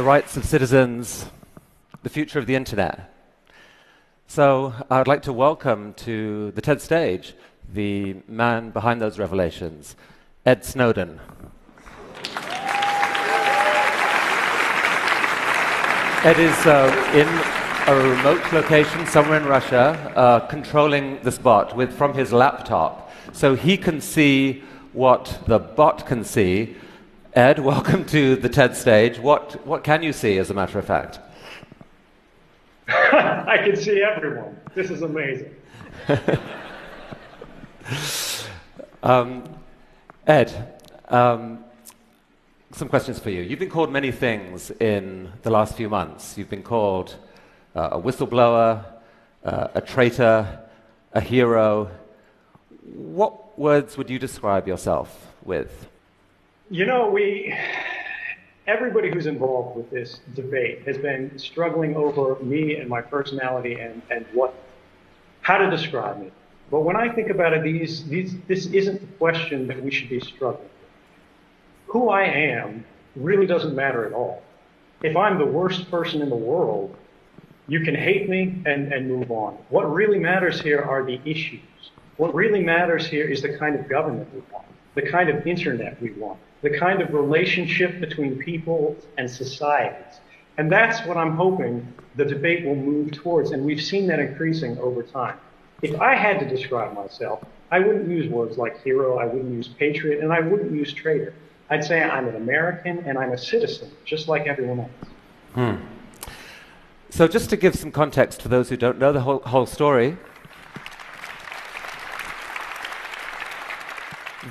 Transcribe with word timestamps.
the 0.00 0.06
rights 0.06 0.34
of 0.38 0.46
citizens, 0.46 1.26
the 2.02 2.08
future 2.08 2.38
of 2.38 2.46
the 2.46 2.54
internet. 2.54 3.12
So 4.28 4.72
I 4.90 4.96
would 4.96 5.06
like 5.06 5.20
to 5.24 5.32
welcome 5.34 5.92
to 6.08 6.52
the 6.52 6.62
TED 6.62 6.80
stage 6.80 7.34
the 7.70 8.16
man 8.26 8.70
behind 8.70 9.02
those 9.02 9.18
revelations, 9.18 9.96
Ed 10.46 10.64
Snowden. 10.64 11.20
Ed 16.24 16.38
is 16.38 16.56
uh, 16.64 17.12
in 17.12 17.28
a 17.86 17.94
remote 17.94 18.50
location 18.54 19.04
somewhere 19.04 19.38
in 19.38 19.44
Russia, 19.44 20.10
uh, 20.16 20.40
controlling 20.46 21.20
this 21.22 21.36
bot 21.36 21.76
with, 21.76 21.92
from 21.92 22.14
his 22.14 22.32
laptop. 22.32 23.12
So 23.34 23.54
he 23.54 23.76
can 23.76 24.00
see 24.00 24.62
what 24.94 25.42
the 25.46 25.58
bot 25.58 26.06
can 26.06 26.24
see. 26.24 26.74
Ed, 27.34 27.60
welcome 27.60 28.04
to 28.06 28.34
the 28.34 28.48
TED 28.48 28.74
stage. 28.74 29.20
What, 29.20 29.64
what 29.64 29.84
can 29.84 30.02
you 30.02 30.12
see, 30.12 30.38
as 30.38 30.50
a 30.50 30.54
matter 30.54 30.80
of 30.80 30.84
fact? 30.84 31.20
I 32.88 33.62
can 33.64 33.76
see 33.76 34.02
everyone. 34.02 34.56
This 34.74 34.90
is 34.90 35.02
amazing. 35.02 35.54
um, 39.04 39.44
Ed, 40.26 40.80
um, 41.08 41.64
some 42.72 42.88
questions 42.88 43.20
for 43.20 43.30
you. 43.30 43.42
You've 43.42 43.60
been 43.60 43.70
called 43.70 43.92
many 43.92 44.10
things 44.10 44.72
in 44.80 45.30
the 45.42 45.50
last 45.50 45.76
few 45.76 45.88
months. 45.88 46.36
You've 46.36 46.50
been 46.50 46.64
called 46.64 47.14
uh, 47.76 47.90
a 47.92 48.00
whistleblower, 48.00 48.84
uh, 49.44 49.68
a 49.72 49.80
traitor, 49.80 50.62
a 51.12 51.20
hero. 51.20 51.92
What 52.82 53.56
words 53.56 53.96
would 53.96 54.10
you 54.10 54.18
describe 54.18 54.66
yourself 54.66 55.28
with? 55.44 55.86
You 56.72 56.86
know, 56.86 57.10
we, 57.10 57.52
everybody 58.68 59.10
who's 59.10 59.26
involved 59.26 59.76
with 59.76 59.90
this 59.90 60.20
debate 60.36 60.82
has 60.86 60.96
been 60.98 61.36
struggling 61.36 61.96
over 61.96 62.40
me 62.44 62.76
and 62.76 62.88
my 62.88 63.00
personality 63.00 63.74
and, 63.74 64.00
and 64.08 64.24
what, 64.32 64.54
how 65.40 65.58
to 65.58 65.68
describe 65.68 66.20
me. 66.20 66.30
But 66.70 66.82
when 66.82 66.94
I 66.94 67.12
think 67.12 67.28
about 67.28 67.54
it, 67.54 67.64
these, 67.64 68.04
these, 68.04 68.36
this 68.46 68.66
isn't 68.66 69.00
the 69.00 69.16
question 69.16 69.66
that 69.66 69.82
we 69.82 69.90
should 69.90 70.08
be 70.08 70.20
struggling 70.20 70.62
with. 70.62 71.88
Who 71.88 72.08
I 72.08 72.22
am 72.22 72.84
really 73.16 73.46
doesn't 73.48 73.74
matter 73.74 74.06
at 74.06 74.12
all. 74.12 74.40
If 75.02 75.16
I'm 75.16 75.40
the 75.40 75.46
worst 75.46 75.90
person 75.90 76.22
in 76.22 76.30
the 76.30 76.36
world, 76.36 76.94
you 77.66 77.80
can 77.80 77.96
hate 77.96 78.28
me 78.28 78.62
and, 78.64 78.92
and 78.92 79.08
move 79.08 79.32
on. 79.32 79.54
What 79.70 79.92
really 79.92 80.20
matters 80.20 80.60
here 80.60 80.80
are 80.80 81.02
the 81.04 81.20
issues. 81.24 81.60
What 82.16 82.32
really 82.32 82.62
matters 82.62 83.08
here 83.08 83.26
is 83.26 83.42
the 83.42 83.58
kind 83.58 83.74
of 83.74 83.88
government 83.88 84.32
we 84.32 84.40
want, 84.52 84.66
the 84.94 85.10
kind 85.10 85.28
of 85.28 85.44
internet 85.48 86.00
we 86.00 86.12
want, 86.12 86.38
the 86.62 86.70
kind 86.70 87.00
of 87.00 87.12
relationship 87.14 88.00
between 88.00 88.38
people 88.38 88.96
and 89.18 89.30
societies. 89.30 90.20
And 90.58 90.70
that's 90.70 91.06
what 91.06 91.16
I'm 91.16 91.36
hoping 91.36 91.92
the 92.16 92.24
debate 92.24 92.64
will 92.64 92.74
move 92.74 93.12
towards, 93.12 93.52
and 93.52 93.64
we've 93.64 93.82
seen 93.82 94.06
that 94.08 94.18
increasing 94.18 94.78
over 94.78 95.02
time. 95.02 95.38
If 95.82 95.98
I 96.00 96.14
had 96.14 96.38
to 96.40 96.48
describe 96.48 96.94
myself, 96.94 97.42
I 97.70 97.78
wouldn't 97.78 98.08
use 98.08 98.28
words 98.28 98.58
like 98.58 98.82
hero, 98.82 99.18
I 99.18 99.26
wouldn't 99.26 99.52
use 99.52 99.68
patriot, 99.68 100.22
and 100.22 100.32
I 100.32 100.40
wouldn't 100.40 100.72
use 100.72 100.92
traitor. 100.92 101.32
I'd 101.70 101.84
say 101.84 102.02
I'm 102.02 102.26
an 102.26 102.34
American 102.34 102.98
and 103.06 103.16
I'm 103.16 103.32
a 103.32 103.38
citizen, 103.38 103.90
just 104.04 104.28
like 104.28 104.46
everyone 104.46 104.80
else. 104.80 104.90
Hmm. 105.54 105.76
So, 107.10 107.26
just 107.26 107.48
to 107.50 107.56
give 107.56 107.74
some 107.74 107.90
context 107.90 108.42
for 108.42 108.48
those 108.48 108.68
who 108.68 108.76
don't 108.76 108.98
know 108.98 109.12
the 109.12 109.20
whole, 109.20 109.40
whole 109.40 109.66
story, 109.66 110.16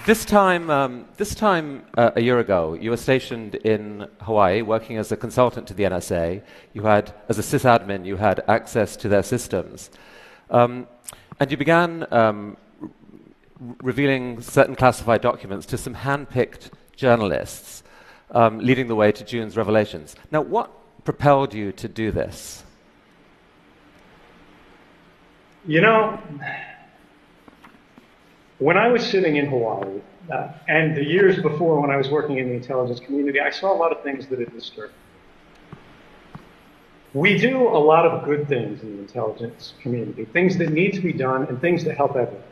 this 0.05 0.25
time, 0.25 0.69
um, 0.69 1.05
this 1.17 1.35
time 1.35 1.83
uh, 1.97 2.11
a 2.15 2.21
year 2.21 2.39
ago, 2.39 2.73
you 2.73 2.89
were 2.89 2.97
stationed 2.97 3.55
in 3.55 4.07
Hawaii 4.21 4.61
working 4.61 4.97
as 4.97 5.11
a 5.11 5.17
consultant 5.17 5.67
to 5.67 5.73
the 5.73 5.83
NSA. 5.83 6.41
You 6.73 6.83
had, 6.83 7.13
as 7.27 7.39
a 7.39 7.41
sysadmin, 7.41 8.05
you 8.05 8.17
had 8.17 8.43
access 8.47 8.95
to 8.97 9.09
their 9.09 9.23
systems. 9.23 9.89
Um, 10.49 10.87
and 11.39 11.51
you 11.51 11.57
began 11.57 12.05
um, 12.11 12.57
revealing 13.81 14.41
certain 14.41 14.75
classified 14.75 15.21
documents 15.21 15.65
to 15.67 15.77
some 15.77 15.93
hand-picked 15.93 16.71
journalists, 16.95 17.83
um, 18.31 18.59
leading 18.59 18.87
the 18.87 18.95
way 18.95 19.11
to 19.11 19.23
June's 19.23 19.57
revelations. 19.57 20.15
Now, 20.31 20.41
what 20.41 20.71
propelled 21.03 21.53
you 21.53 21.71
to 21.73 21.87
do 21.87 22.11
this? 22.11 22.63
You 25.65 25.81
know, 25.81 26.19
when 28.59 28.77
I 28.77 28.89
was 28.89 29.05
sitting 29.05 29.37
in 29.37 29.47
Hawaii, 29.47 30.01
uh, 30.31 30.51
and 30.67 30.95
the 30.95 31.03
years 31.03 31.41
before 31.41 31.79
when 31.79 31.89
I 31.89 31.97
was 31.97 32.09
working 32.09 32.37
in 32.37 32.49
the 32.49 32.55
intelligence 32.55 32.99
community, 32.99 33.39
I 33.39 33.49
saw 33.49 33.73
a 33.73 33.77
lot 33.77 33.91
of 33.91 34.03
things 34.03 34.27
that 34.27 34.39
had 34.39 34.53
disturbed 34.53 34.93
me. 34.93 34.99
We 37.13 37.37
do 37.39 37.67
a 37.67 37.79
lot 37.79 38.05
of 38.05 38.25
good 38.25 38.47
things 38.47 38.83
in 38.83 38.97
the 38.97 39.01
intelligence 39.01 39.73
community, 39.81 40.25
things 40.25 40.57
that 40.59 40.71
need 40.71 40.93
to 40.93 41.01
be 41.01 41.13
done 41.13 41.47
and 41.47 41.59
things 41.59 41.83
that 41.85 41.97
help 41.97 42.15
everyone. 42.15 42.43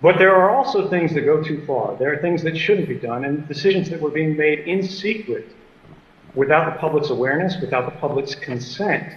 But 0.00 0.18
there 0.18 0.34
are 0.34 0.50
also 0.50 0.90
things 0.90 1.14
that 1.14 1.20
go 1.20 1.40
too 1.40 1.64
far. 1.64 1.96
There 1.96 2.12
are 2.12 2.16
things 2.16 2.42
that 2.42 2.56
shouldn't 2.56 2.88
be 2.88 2.96
done 2.96 3.24
and 3.24 3.46
decisions 3.46 3.88
that 3.90 4.00
were 4.00 4.10
being 4.10 4.36
made 4.36 4.60
in 4.60 4.82
secret 4.82 5.54
without 6.34 6.72
the 6.72 6.78
public's 6.80 7.10
awareness, 7.10 7.54
without 7.60 7.84
the 7.84 7.96
public's 8.00 8.34
consent, 8.34 9.14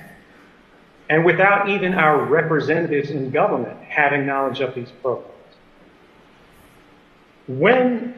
and 1.10 1.24
without 1.24 1.70
even 1.70 1.94
our 1.94 2.26
representatives 2.26 3.10
in 3.10 3.30
government 3.32 3.80
having 3.84 4.26
knowledge 4.26 4.60
of 4.60 4.74
these 4.74 4.90
programs. 5.02 5.32
When 7.48 8.16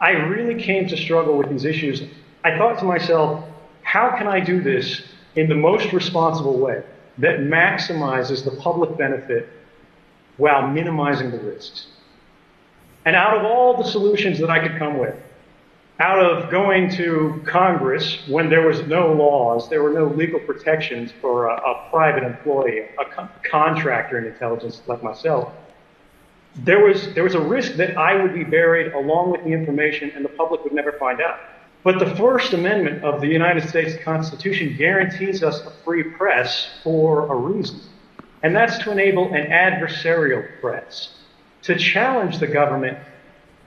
I 0.00 0.10
really 0.10 0.62
came 0.62 0.88
to 0.88 0.96
struggle 0.96 1.36
with 1.36 1.50
these 1.50 1.64
issues, 1.64 2.02
I 2.44 2.56
thought 2.56 2.78
to 2.78 2.84
myself, 2.84 3.44
how 3.82 4.16
can 4.16 4.26
I 4.26 4.40
do 4.40 4.62
this 4.62 5.02
in 5.36 5.48
the 5.48 5.54
most 5.54 5.92
responsible 5.92 6.58
way 6.58 6.82
that 7.18 7.40
maximizes 7.40 8.44
the 8.44 8.52
public 8.52 8.96
benefit 8.96 9.48
while 10.36 10.66
minimizing 10.66 11.30
the 11.30 11.38
risks. 11.38 11.86
And 13.04 13.14
out 13.14 13.36
of 13.36 13.44
all 13.44 13.76
the 13.76 13.84
solutions 13.84 14.38
that 14.40 14.50
I 14.50 14.66
could 14.66 14.78
come 14.78 14.98
with, 14.98 15.14
out 16.00 16.18
of 16.18 16.50
going 16.50 16.90
to 16.90 17.42
Congress 17.46 18.26
when 18.26 18.48
there 18.48 18.66
was 18.66 18.80
no 18.86 19.12
laws, 19.12 19.68
there 19.68 19.82
were 19.82 19.92
no 19.92 20.06
legal 20.06 20.40
protections 20.40 21.12
for 21.20 21.48
a, 21.48 21.54
a 21.54 21.90
private 21.90 22.22
employee, 22.22 22.88
a 22.98 23.04
co- 23.04 23.28
contractor 23.48 24.18
in 24.18 24.24
intelligence 24.24 24.80
like 24.86 25.02
myself, 25.02 25.52
there 26.56 26.84
was, 26.84 27.12
there 27.14 27.22
was 27.22 27.34
a 27.34 27.40
risk 27.40 27.74
that 27.74 27.96
I 27.96 28.20
would 28.20 28.34
be 28.34 28.44
buried 28.44 28.92
along 28.92 29.30
with 29.30 29.44
the 29.44 29.50
information 29.50 30.10
and 30.16 30.24
the 30.24 30.30
public 30.30 30.64
would 30.64 30.72
never 30.72 30.92
find 30.92 31.20
out. 31.20 31.38
But 31.82 31.98
the 31.98 32.14
First 32.16 32.52
Amendment 32.52 33.04
of 33.04 33.20
the 33.20 33.28
United 33.28 33.68
States 33.68 34.02
Constitution 34.02 34.76
guarantees 34.76 35.42
us 35.42 35.60
a 35.60 35.70
free 35.84 36.02
press 36.02 36.68
for 36.82 37.30
a 37.32 37.36
reason. 37.36 37.80
And 38.42 38.56
that's 38.56 38.78
to 38.84 38.90
enable 38.90 39.32
an 39.34 39.50
adversarial 39.50 40.60
press 40.60 41.10
to 41.62 41.76
challenge 41.76 42.38
the 42.38 42.46
government, 42.46 42.98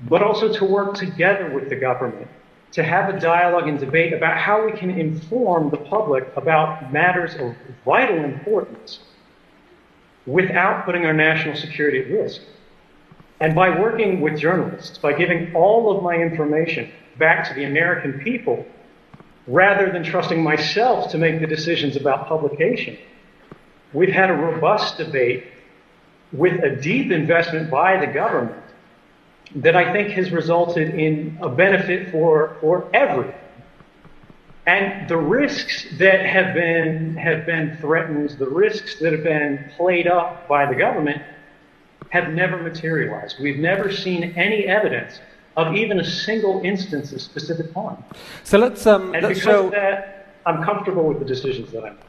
but 0.09 0.21
also 0.21 0.51
to 0.51 0.65
work 0.65 0.95
together 0.95 1.49
with 1.53 1.69
the 1.69 1.75
government 1.75 2.27
to 2.71 2.83
have 2.83 3.13
a 3.13 3.19
dialogue 3.19 3.67
and 3.67 3.79
debate 3.79 4.13
about 4.13 4.37
how 4.37 4.65
we 4.65 4.71
can 4.71 4.89
inform 4.89 5.69
the 5.69 5.77
public 5.77 6.25
about 6.35 6.91
matters 6.91 7.35
of 7.35 7.55
vital 7.85 8.23
importance 8.23 8.99
without 10.25 10.83
putting 10.85 11.05
our 11.05 11.13
national 11.13 11.55
security 11.55 11.99
at 11.99 12.07
risk. 12.07 12.41
And 13.39 13.53
by 13.53 13.69
working 13.79 14.21
with 14.21 14.39
journalists, 14.39 14.97
by 14.97 15.13
giving 15.13 15.53
all 15.53 15.95
of 15.95 16.01
my 16.01 16.15
information 16.15 16.91
back 17.19 17.47
to 17.49 17.53
the 17.53 17.65
American 17.65 18.19
people, 18.19 18.65
rather 19.45 19.91
than 19.91 20.03
trusting 20.03 20.41
myself 20.41 21.11
to 21.11 21.17
make 21.17 21.41
the 21.41 21.47
decisions 21.47 21.95
about 21.95 22.27
publication, 22.27 22.97
We've 23.93 24.09
had 24.09 24.31
a 24.31 24.33
robust 24.33 24.97
debate 24.97 25.45
with 26.31 26.63
a 26.63 26.75
deep 26.75 27.11
investment 27.11 27.69
by 27.69 28.03
the 28.03 28.11
government 28.11 28.62
that 29.55 29.75
I 29.75 29.91
think 29.93 30.09
has 30.11 30.31
resulted 30.31 30.95
in 30.95 31.37
a 31.41 31.49
benefit 31.49 32.11
for, 32.11 32.57
for 32.61 32.89
everyone. 32.93 33.33
And 34.65 35.09
the 35.09 35.17
risks 35.17 35.85
that 35.97 36.25
have 36.25 36.53
been, 36.53 37.15
have 37.17 37.45
been 37.45 37.77
threatened, 37.81 38.31
the 38.31 38.49
risks 38.49 38.99
that 38.99 39.11
have 39.11 39.23
been 39.23 39.69
played 39.75 40.07
up 40.07 40.47
by 40.47 40.65
the 40.65 40.75
government 40.75 41.21
have 42.09 42.29
never 42.29 42.57
materialized. 42.57 43.37
We've 43.41 43.59
never 43.59 43.91
seen 43.91 44.23
any 44.35 44.65
evidence 44.65 45.19
of 45.57 45.75
even 45.75 45.99
a 45.99 46.05
single 46.05 46.61
instance 46.63 47.11
of 47.11 47.21
specific 47.21 47.73
harm. 47.73 48.03
So 48.43 48.57
let's, 48.57 48.87
um, 48.87 49.13
and 49.13 49.23
let's 49.23 49.39
because 49.39 49.43
show... 49.43 49.65
of 49.65 49.71
that, 49.71 50.33
I'm 50.45 50.63
comfortable 50.63 51.03
with 51.07 51.19
the 51.19 51.25
decisions 51.25 51.71
that 51.71 51.83
I 51.83 51.89
make. 51.89 51.99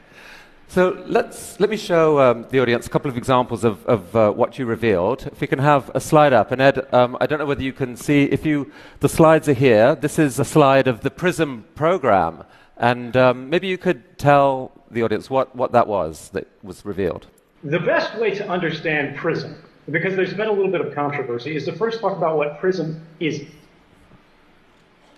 So 0.68 1.04
let's, 1.06 1.60
let 1.60 1.70
me 1.70 1.76
show 1.76 2.18
um, 2.20 2.46
the 2.50 2.60
audience 2.60 2.86
a 2.86 2.90
couple 2.90 3.10
of 3.10 3.16
examples 3.16 3.62
of, 3.62 3.84
of 3.86 4.16
uh, 4.16 4.32
what 4.32 4.58
you 4.58 4.66
revealed. 4.66 5.26
If 5.26 5.40
we 5.40 5.46
can 5.46 5.60
have 5.60 5.90
a 5.94 6.00
slide 6.00 6.32
up. 6.32 6.50
And 6.50 6.60
Ed, 6.60 6.92
um, 6.92 7.16
I 7.20 7.26
don't 7.26 7.38
know 7.38 7.46
whether 7.46 7.62
you 7.62 7.72
can 7.72 7.96
see, 7.96 8.24
if 8.24 8.44
you, 8.44 8.72
the 9.00 9.08
slides 9.08 9.48
are 9.48 9.54
here. 9.54 9.94
This 9.94 10.18
is 10.18 10.40
a 10.40 10.44
slide 10.44 10.88
of 10.88 11.02
the 11.02 11.10
PRISM 11.10 11.64
program. 11.74 12.42
And 12.76 13.16
um, 13.16 13.48
maybe 13.50 13.68
you 13.68 13.78
could 13.78 14.18
tell 14.18 14.72
the 14.90 15.02
audience 15.02 15.30
what, 15.30 15.54
what 15.54 15.70
that 15.72 15.86
was 15.86 16.30
that 16.30 16.48
was 16.62 16.84
revealed. 16.84 17.26
The 17.62 17.78
best 17.78 18.18
way 18.18 18.34
to 18.34 18.48
understand 18.48 19.16
PRISM, 19.16 19.56
because 19.90 20.16
there's 20.16 20.34
been 20.34 20.48
a 20.48 20.52
little 20.52 20.72
bit 20.72 20.80
of 20.80 20.92
controversy, 20.94 21.54
is 21.54 21.64
to 21.66 21.72
first 21.72 22.00
talk 22.00 22.16
about 22.16 22.36
what 22.36 22.58
PRISM 22.58 23.00
is. 23.20 23.44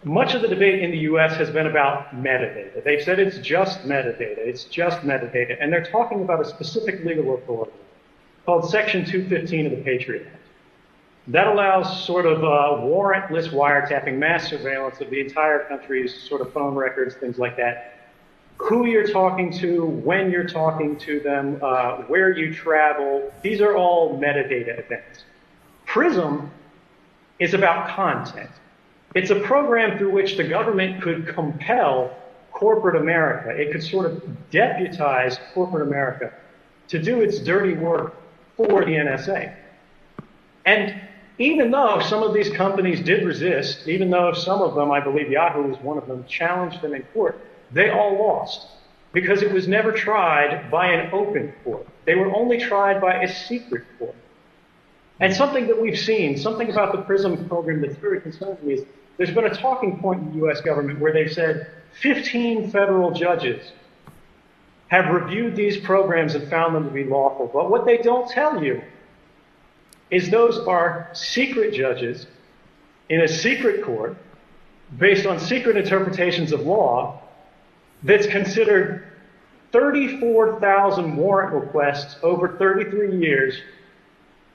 Much 0.04 0.34
of 0.34 0.42
the 0.42 0.48
debate 0.48 0.82
in 0.82 0.90
the 0.90 0.98
US 0.98 1.36
has 1.36 1.50
been 1.50 1.66
about 1.66 2.14
metadata. 2.14 2.82
They've 2.84 3.02
said 3.02 3.18
it's 3.18 3.38
just 3.38 3.80
metadata, 3.80 4.38
it's 4.38 4.64
just 4.64 4.98
metadata, 4.98 5.56
and 5.60 5.72
they're 5.72 5.84
talking 5.84 6.22
about 6.22 6.40
a 6.40 6.44
specific 6.44 7.04
legal 7.04 7.34
authority 7.34 7.72
called 8.44 8.70
Section 8.70 9.04
215 9.04 9.66
of 9.66 9.72
the 9.72 9.82
Patriot 9.82 10.26
Act. 10.32 10.42
That 11.28 11.48
allows 11.48 12.04
sort 12.04 12.24
of 12.24 12.44
uh, 12.44 12.82
warrantless 12.84 13.48
wiretapping, 13.48 14.16
mass 14.16 14.48
surveillance 14.48 15.00
of 15.00 15.10
the 15.10 15.20
entire 15.20 15.64
country's 15.64 16.14
sort 16.14 16.40
of 16.40 16.52
phone 16.52 16.76
records, 16.76 17.16
things 17.16 17.38
like 17.38 17.56
that. 17.56 17.94
Who 18.58 18.86
you're 18.86 19.08
talking 19.08 19.52
to, 19.58 19.84
when 19.84 20.30
you're 20.30 20.46
talking 20.46 20.96
to 20.98 21.18
them, 21.20 21.58
uh, 21.60 22.02
where 22.02 22.30
you 22.30 22.54
travel, 22.54 23.32
these 23.42 23.60
are 23.60 23.76
all 23.76 24.18
metadata 24.20 24.78
events. 24.78 25.24
PRISM 25.84 26.50
is 27.40 27.54
about 27.54 27.88
content. 27.88 28.50
It's 29.16 29.30
a 29.30 29.40
program 29.40 29.96
through 29.96 30.10
which 30.10 30.36
the 30.36 30.44
government 30.44 31.00
could 31.00 31.26
compel 31.26 32.14
corporate 32.52 32.96
America, 32.96 33.48
it 33.48 33.72
could 33.72 33.82
sort 33.82 34.04
of 34.04 34.22
deputize 34.50 35.40
corporate 35.54 35.88
America 35.88 36.34
to 36.88 37.02
do 37.02 37.22
its 37.22 37.38
dirty 37.38 37.72
work 37.72 38.14
for 38.58 38.84
the 38.84 38.90
NSA. 38.90 39.54
And 40.66 41.00
even 41.38 41.70
though 41.70 42.00
some 42.00 42.22
of 42.22 42.34
these 42.34 42.50
companies 42.50 43.00
did 43.00 43.24
resist, 43.24 43.88
even 43.88 44.10
though 44.10 44.34
some 44.34 44.60
of 44.60 44.74
them, 44.74 44.90
I 44.90 45.00
believe 45.00 45.30
Yahoo 45.30 45.62
was 45.62 45.78
one 45.78 45.96
of 45.96 46.06
them, 46.06 46.26
challenged 46.28 46.82
them 46.82 46.92
in 46.92 47.02
court, 47.14 47.40
they 47.72 47.88
all 47.88 48.18
lost 48.18 48.66
because 49.14 49.40
it 49.40 49.50
was 49.50 49.66
never 49.66 49.92
tried 49.92 50.70
by 50.70 50.88
an 50.88 51.10
open 51.14 51.54
court. 51.64 51.86
They 52.04 52.16
were 52.16 52.34
only 52.36 52.58
tried 52.58 53.00
by 53.00 53.22
a 53.22 53.34
secret 53.34 53.84
court. 53.98 54.14
And 55.20 55.34
something 55.34 55.68
that 55.68 55.80
we've 55.80 55.98
seen, 55.98 56.36
something 56.36 56.70
about 56.70 56.92
the 56.92 57.00
PRISM 57.00 57.48
program 57.48 57.80
that's 57.80 57.96
very 57.96 58.20
concerning 58.20 58.58
me 58.62 58.74
is 58.74 58.86
there's 59.16 59.32
been 59.32 59.46
a 59.46 59.54
talking 59.54 59.98
point 59.98 60.20
in 60.20 60.38
the 60.38 60.46
US 60.46 60.60
government 60.60 61.00
where 61.00 61.12
they've 61.12 61.32
said 61.32 61.70
15 62.00 62.70
federal 62.70 63.10
judges 63.12 63.72
have 64.88 65.12
reviewed 65.12 65.56
these 65.56 65.78
programs 65.78 66.34
and 66.34 66.48
found 66.48 66.74
them 66.74 66.84
to 66.84 66.90
be 66.90 67.04
lawful. 67.04 67.50
But 67.52 67.70
what 67.70 67.84
they 67.86 67.98
don't 67.98 68.28
tell 68.28 68.62
you 68.62 68.82
is 70.10 70.30
those 70.30 70.58
are 70.66 71.10
secret 71.12 71.74
judges 71.74 72.26
in 73.08 73.22
a 73.22 73.28
secret 73.28 73.84
court 73.84 74.16
based 74.98 75.26
on 75.26 75.40
secret 75.40 75.76
interpretations 75.76 76.52
of 76.52 76.60
law 76.60 77.20
that's 78.04 78.26
considered 78.26 79.04
34,000 79.72 81.16
warrant 81.16 81.52
requests 81.52 82.16
over 82.22 82.56
33 82.56 83.18
years, 83.18 83.60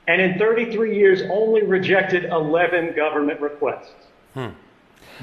and 0.08 0.22
in 0.22 0.40
33 0.40 0.96
years 0.98 1.22
only 1.30 1.64
rejected 1.64 2.26
11 2.26 2.96
government 2.96 3.42
requests. 3.42 3.92
Hmm. 4.34 4.50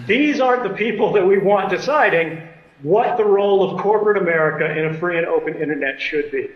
These 0.07 0.41
aren't 0.41 0.63
the 0.63 0.77
people 0.77 1.13
that 1.13 1.27
we 1.27 1.39
want 1.39 1.71
deciding 1.71 2.43
what 2.83 3.17
the 3.17 3.25
role 3.25 3.69
of 3.69 3.81
corporate 3.81 4.17
America 4.17 4.71
in 4.79 4.87
a 4.87 4.95
free 4.99 5.19
and 5.19 5.27
open 5.27 5.55
internet 5.55 6.01
should 6.01 6.31
be. 6.31 6.49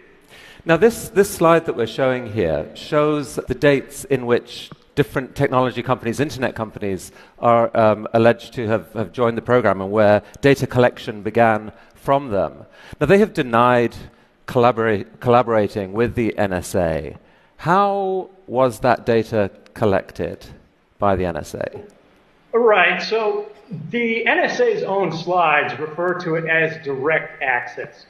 Now, 0.64 0.76
this, 0.76 1.08
this 1.08 1.28
slide 1.28 1.66
that 1.66 1.76
we're 1.76 1.88
showing 1.88 2.32
here 2.32 2.70
shows 2.76 3.34
the 3.34 3.54
dates 3.54 4.04
in 4.04 4.26
which 4.26 4.70
different 4.94 5.34
technology 5.34 5.82
companies, 5.82 6.20
internet 6.20 6.54
companies, 6.54 7.10
are 7.40 7.76
um, 7.76 8.06
alleged 8.14 8.52
to 8.54 8.69
have, 8.69 8.93
have 8.93 9.12
joined 9.12 9.37
the 9.37 9.43
program 9.43 9.81
and 9.81 9.90
where 9.90 10.22
data 10.40 10.66
collection 10.66 11.22
began 11.22 11.72
from 11.94 12.28
them. 12.28 12.64
Now, 13.00 13.06
they 13.06 13.19
have 13.19 13.34
denied 13.34 13.96
collabora- 14.46 15.06
collaborating 15.19 15.93
with 15.93 16.14
the 16.14 16.34
NSA. 16.38 17.16
How 17.56 18.31
was 18.46 18.81
that 18.81 19.04
data 19.04 19.50
collected 19.75 20.46
by 20.99 21.16
the 21.16 21.25
NSA? 21.25 21.91
Right. 22.52 23.02
So 23.02 23.50
the 23.90 24.25
NSA's 24.26 24.82
own 24.82 25.12
slides 25.12 25.78
refer 25.78 26.14
to 26.20 26.34
it 26.34 26.49
as 26.49 26.84
direct 26.84 27.43
access. 27.43 28.06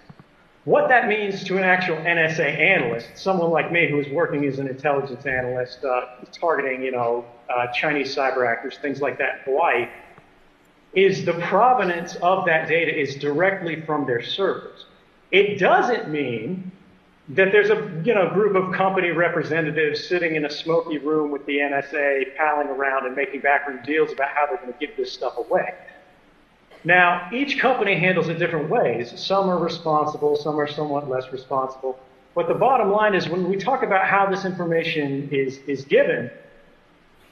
What 0.64 0.88
that 0.88 1.08
means 1.08 1.42
to 1.44 1.56
an 1.58 1.64
actual 1.64 1.96
NSA 1.96 2.58
analyst, 2.58 3.08
someone 3.16 3.50
like 3.50 3.72
me 3.72 3.88
who 3.88 3.98
is 3.98 4.08
working 4.08 4.44
as 4.46 4.58
an 4.58 4.68
intelligence 4.68 5.26
analyst, 5.26 5.84
uh, 5.84 6.06
targeting, 6.32 6.82
you 6.82 6.92
know, 6.92 7.24
uh, 7.48 7.66
Chinese 7.68 8.14
cyber 8.14 8.48
actors, 8.48 8.78
things 8.78 9.00
like 9.00 9.18
that 9.18 9.38
in 9.38 9.52
Hawaii, 9.52 9.88
is 10.94 11.24
the 11.24 11.32
provenance 11.34 12.14
of 12.16 12.44
that 12.46 12.68
data 12.68 12.96
is 12.96 13.16
directly 13.16 13.80
from 13.80 14.06
their 14.06 14.22
servers. 14.22 14.86
It 15.32 15.58
doesn't 15.58 16.10
mean 16.10 16.70
that 17.30 17.52
there's 17.52 17.70
a 17.70 18.02
you 18.04 18.14
know 18.14 18.30
group 18.30 18.56
of 18.56 18.72
company 18.74 19.10
representatives 19.10 20.06
sitting 20.06 20.34
in 20.34 20.44
a 20.44 20.50
smoky 20.50 20.98
room 20.98 21.30
with 21.30 21.46
the 21.46 21.58
NSA, 21.58 22.36
palling 22.36 22.68
around 22.68 23.06
and 23.06 23.14
making 23.14 23.40
backroom 23.40 23.80
deals 23.84 24.12
about 24.12 24.28
how 24.28 24.46
they're 24.46 24.58
going 24.58 24.72
to 24.72 24.78
give 24.78 24.96
this 24.96 25.12
stuff 25.12 25.36
away. 25.36 25.74
Now, 26.84 27.28
each 27.32 27.60
company 27.60 27.96
handles 27.96 28.28
it 28.28 28.38
different 28.38 28.68
ways. 28.68 29.18
Some 29.20 29.48
are 29.48 29.58
responsible, 29.58 30.34
some 30.34 30.58
are 30.58 30.66
somewhat 30.66 31.08
less 31.08 31.32
responsible. 31.32 31.98
But 32.34 32.48
the 32.48 32.54
bottom 32.54 32.90
line 32.90 33.14
is 33.14 33.28
when 33.28 33.48
we 33.48 33.56
talk 33.56 33.82
about 33.82 34.06
how 34.06 34.26
this 34.28 34.44
information 34.44 35.28
is, 35.30 35.58
is 35.68 35.84
given, 35.84 36.30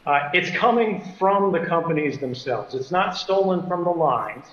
uh, 0.07 0.29
it's 0.33 0.51
coming 0.57 1.03
from 1.19 1.53
the 1.53 1.61
companies 1.61 2.19
themselves. 2.19 2.75
It's 2.75 2.91
not 2.91 3.17
stolen 3.17 3.67
from 3.67 3.85
the 3.85 3.91
lines. 3.91 4.47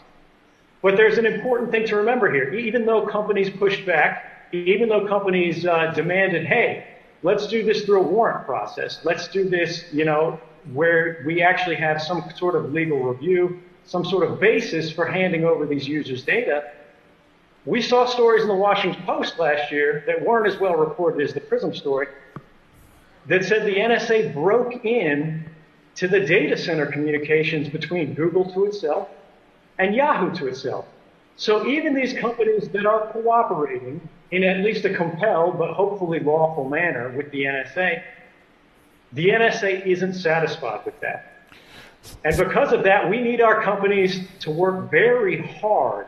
But 0.81 0.95
there's 0.95 1.17
an 1.17 1.25
important 1.25 1.69
thing 1.69 1.85
to 1.87 1.97
remember 1.97 2.31
here. 2.31 2.53
Even 2.53 2.85
though 2.85 3.05
companies 3.05 3.49
pushed 3.49 3.85
back, 3.85 4.36
even 4.51 4.89
though 4.89 5.07
companies 5.07 5.65
uh, 5.65 5.91
demanded, 5.95 6.45
hey, 6.45 6.87
let's 7.23 7.47
do 7.47 7.63
this 7.63 7.83
through 7.85 8.01
a 8.01 8.07
warrant 8.07 8.45
process. 8.45 8.99
Let's 9.03 9.27
do 9.27 9.49
this, 9.49 9.85
you 9.91 10.05
know, 10.05 10.39
where 10.73 11.23
we 11.25 11.41
actually 11.41 11.75
have 11.75 12.01
some 12.01 12.29
sort 12.35 12.55
of 12.55 12.73
legal 12.73 12.99
review 13.03 13.61
some 13.87 14.03
sort 14.03 14.29
of 14.29 14.39
basis 14.39 14.91
for 14.91 15.05
handing 15.05 15.45
over 15.45 15.65
these 15.65 15.87
users' 15.87 16.23
data. 16.23 16.71
We 17.65 17.81
saw 17.81 18.05
stories 18.05 18.43
in 18.43 18.49
the 18.49 18.55
Washington 18.55 19.01
Post 19.03 19.39
last 19.39 19.71
year 19.71 20.03
that 20.07 20.21
weren't 20.21 20.45
as 20.47 20.59
well 20.59 20.75
reported 20.75 21.23
as 21.23 21.33
the 21.33 21.39
PRISM 21.39 21.73
story 21.73 22.07
that 23.27 23.43
said 23.43 23.65
the 23.65 23.75
NSA 23.75 24.33
broke 24.33 24.85
in 24.85 25.49
to 25.95 26.07
the 26.07 26.19
data 26.19 26.55
center 26.57 26.85
communications 26.85 27.69
between 27.69 28.13
Google 28.13 28.51
to 28.53 28.65
itself 28.65 29.09
and 29.79 29.95
Yahoo 29.95 30.33
to 30.35 30.47
itself. 30.47 30.85
So 31.35 31.65
even 31.67 31.93
these 31.93 32.13
companies 32.13 32.69
that 32.69 32.85
are 32.85 33.11
cooperating 33.11 34.07
in 34.31 34.43
at 34.43 34.63
least 34.63 34.85
a 34.85 34.93
compelled 34.93 35.57
but 35.57 35.73
hopefully 35.73 36.19
lawful 36.19 36.67
manner 36.67 37.09
with 37.15 37.31
the 37.31 37.43
NSA, 37.43 38.03
the 39.13 39.29
NSA 39.29 39.85
isn't 39.85 40.13
satisfied 40.13 40.85
with 40.85 40.99
that. 41.01 41.33
And 42.23 42.37
because 42.37 42.73
of 42.73 42.83
that, 42.83 43.09
we 43.09 43.21
need 43.21 43.41
our 43.41 43.61
companies 43.61 44.27
to 44.39 44.51
work 44.51 44.91
very 44.91 45.45
hard 45.59 46.07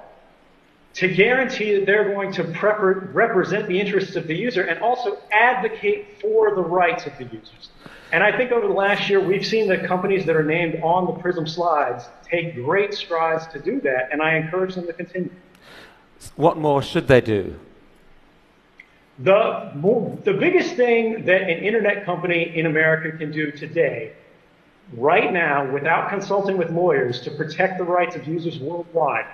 to 0.96 1.08
guarantee 1.08 1.76
that 1.76 1.86
they're 1.86 2.14
going 2.14 2.32
to 2.34 2.44
represent 2.44 3.68
the 3.68 3.80
interests 3.80 4.16
of 4.16 4.28
the 4.28 4.36
user 4.36 4.64
and 4.64 4.80
also 4.80 5.20
advocate 5.32 6.20
for 6.20 6.56
the 6.56 6.62
rights 6.62 7.06
of 7.06 7.18
the 7.18 7.26
users. 7.26 7.70
And 8.12 8.24
I 8.24 8.36
think 8.36 8.52
over 8.52 8.68
the 8.68 8.74
last 8.74 9.08
year, 9.08 9.20
we've 9.20 9.46
seen 9.46 9.68
the 9.68 9.78
companies 9.78 10.26
that 10.26 10.36
are 10.36 10.44
named 10.44 10.82
on 10.82 11.06
the 11.06 11.14
PRISM 11.22 11.48
slides 11.48 12.06
take 12.24 12.56
great 12.56 12.94
strides 12.94 13.46
to 13.48 13.60
do 13.60 13.80
that, 13.82 14.10
and 14.12 14.22
I 14.22 14.36
encourage 14.36 14.76
them 14.76 14.88
to 14.88 14.94
continue. 14.94 15.32
What 16.36 16.58
more 16.58 16.82
should 16.82 17.08
they 17.08 17.22
do? 17.22 17.60
The, 19.20 19.72
the 20.24 20.34
biggest 20.34 20.76
thing 20.76 21.26
that 21.26 21.42
an 21.42 21.50
internet 21.50 22.06
company 22.06 22.54
in 22.56 22.66
America 22.66 23.18
can 23.18 23.32
do 23.32 23.52
today 23.52 24.14
right 24.94 25.32
now 25.34 25.70
without 25.72 26.10
consulting 26.10 26.58
with 26.58 26.70
lawyers 26.72 27.20
to 27.22 27.32
protect 27.32 27.78
the 27.78 27.84
rights 27.84 28.16
of 28.16 28.26
users 28.28 28.60
worldwide 28.60 29.26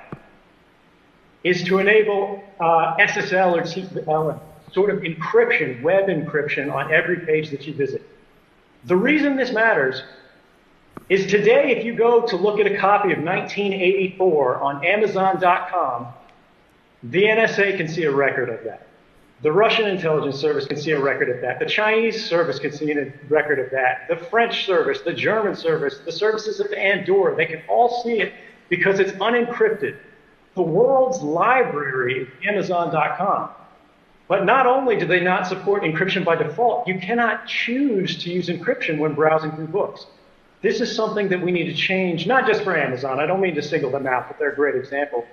is 1.43 1.63
to 1.63 1.77
enable 1.77 2.43
uh, 2.59 2.95
SSL 2.97 3.55
or 3.55 3.61
TLS, 3.61 4.39
sort 4.73 4.89
of 4.89 5.03
encryption, 5.03 5.83
web 5.83 6.07
encryption 6.07 6.73
on 6.73 6.91
every 6.91 7.19
page 7.19 7.51
that 7.51 7.67
you 7.67 7.73
visit. 7.73 8.01
The 8.85 8.95
reason 8.95 9.35
this 9.35 9.51
matters 9.51 10.01
is 11.09 11.27
today, 11.27 11.75
if 11.77 11.85
you 11.85 11.95
go 11.95 12.25
to 12.25 12.35
look 12.35 12.59
at 12.59 12.65
a 12.65 12.75
copy 12.77 13.11
of 13.11 13.19
1984 13.19 14.57
on 14.57 14.83
Amazon.com, 14.83 16.07
the 17.03 17.23
NSA 17.23 17.77
can 17.77 17.87
see 17.87 18.03
a 18.05 18.11
record 18.11 18.49
of 18.49 18.63
that. 18.63 18.87
The 19.41 19.51
Russian 19.51 19.87
intelligence 19.87 20.39
service 20.39 20.65
can 20.65 20.77
see 20.77 20.91
a 20.91 20.99
record 20.99 21.29
of 21.29 21.41
that. 21.41 21.59
The 21.59 21.65
Chinese 21.65 22.25
service 22.25 22.57
can 22.57 22.71
see 22.71 22.91
a 22.91 23.13
record 23.27 23.59
of 23.59 23.69
that. 23.71 24.07
The 24.07 24.15
French 24.15 24.65
service, 24.65 25.01
the 25.01 25.13
German 25.13 25.55
service, 25.55 25.99
the 26.05 26.11
services 26.11 26.59
of 26.59 26.71
Andorra, 26.71 27.35
they 27.35 27.45
can 27.45 27.61
all 27.67 28.01
see 28.01 28.21
it 28.21 28.33
because 28.69 28.99
it's 28.99 29.11
unencrypted. 29.13 29.97
The 30.55 30.61
world's 30.61 31.21
library 31.21 32.21
is 32.21 32.27
Amazon.com. 32.47 33.49
But 34.27 34.45
not 34.45 34.65
only 34.65 34.95
do 34.95 35.05
they 35.05 35.19
not 35.19 35.45
support 35.45 35.83
encryption 35.83 36.25
by 36.25 36.35
default, 36.35 36.87
you 36.87 36.99
cannot 36.99 37.45
choose 37.45 38.23
to 38.23 38.31
use 38.31 38.47
encryption 38.47 38.97
when 38.97 39.13
browsing 39.13 39.51
through 39.51 39.67
books. 39.67 40.07
This 40.61 40.81
is 40.81 40.95
something 40.95 41.29
that 41.29 41.41
we 41.41 41.51
need 41.51 41.65
to 41.65 41.75
change, 41.75 42.25
not 42.25 42.47
just 42.47 42.63
for 42.63 42.75
Amazon. 42.75 43.19
I 43.19 43.27
don't 43.27 43.41
mean 43.41 43.53
to 43.53 43.61
single 43.61 43.91
them 43.91 44.07
out, 44.07 44.27
but 44.27 44.39
they're 44.39 44.53
a 44.53 44.55
great 44.55 44.75
example. 44.75 45.25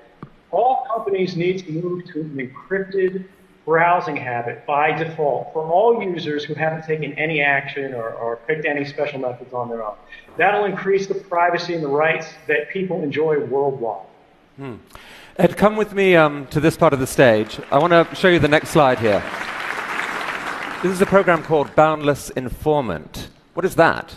All 0.51 0.87
companies 0.95 1.37
need 1.37 1.65
to 1.65 1.73
move 1.73 2.05
to 2.13 2.21
an 2.21 2.37
encrypted 2.37 3.25
browsing 3.64 4.16
habit 4.16 4.66
by 4.66 4.92
default 4.92 5.52
for 5.52 5.62
all 5.62 6.02
users 6.02 6.45
who 6.45 6.54
haven't 6.54 6.85
taken 6.85 7.12
any 7.14 7.40
action 7.40 7.95
or, 7.95 8.11
or 8.11 8.37
picked 8.49 8.64
any 8.64 8.85
special 8.85 9.21
methods 9.21 9.52
on 9.52 9.69
their 9.69 9.85
own. 9.85 9.95
That'll 10.37 10.64
increase 10.64 11.07
the 11.07 11.14
privacy 11.14 11.75
and 11.75 11.83
the 11.83 11.88
rights 11.88 12.26
that 12.49 12.71
people 12.71 13.02
enjoy 13.02 13.38
worldwide. 13.45 14.07
Hmm. 14.57 14.76
Ed, 15.38 15.57
come 15.57 15.76
with 15.76 15.95
me 15.95 16.16
um, 16.16 16.47
to 16.49 16.61
this 16.61 16.76
part 16.76 16.92
of 16.92 17.00
the 17.00 17.07
stage. 17.07 17.59
I 17.71 17.78
want 17.78 17.92
to 17.92 18.14
show 18.14 18.28
you 18.28 18.38
the 18.38 18.49
next 18.49 18.71
slide 18.71 18.99
here. 18.99 19.23
This 20.83 20.92
is 20.92 21.00
a 21.00 21.07
program 21.07 21.42
called 21.42 21.75
Boundless 21.76 22.31
Informant. 22.31 23.28
What 23.54 23.64
is 23.64 23.76
that? 23.76 24.14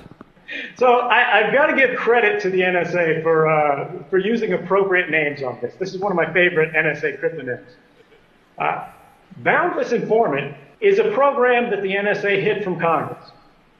So 0.78 1.02
I, 1.02 1.44
have 1.44 1.54
got 1.54 1.68
to 1.68 1.76
give 1.76 1.96
credit 1.96 2.42
to 2.42 2.50
the 2.50 2.62
NSA 2.62 3.24
for, 3.24 3.48
uh, 3.48 4.04
for 4.10 4.18
using 4.18 4.54
appropriate 4.54 5.10
names 5.10 5.44
on 5.44 5.60
this. 5.62 5.76
This 5.76 5.94
is 5.94 6.00
one 6.00 6.12
of 6.12 6.16
my 6.16 6.32
favorite 6.34 6.74
NSA 6.74 7.20
cryptonyms. 7.22 7.66
Uh, 8.58 8.88
Boundless 9.38 9.92
Informant 9.92 10.56
is 10.80 11.00
a 11.00 11.12
program 11.12 11.70
that 11.70 11.82
the 11.82 11.96
NSA 11.96 12.42
hid 12.42 12.64
from 12.64 12.80
Congress. 12.80 13.32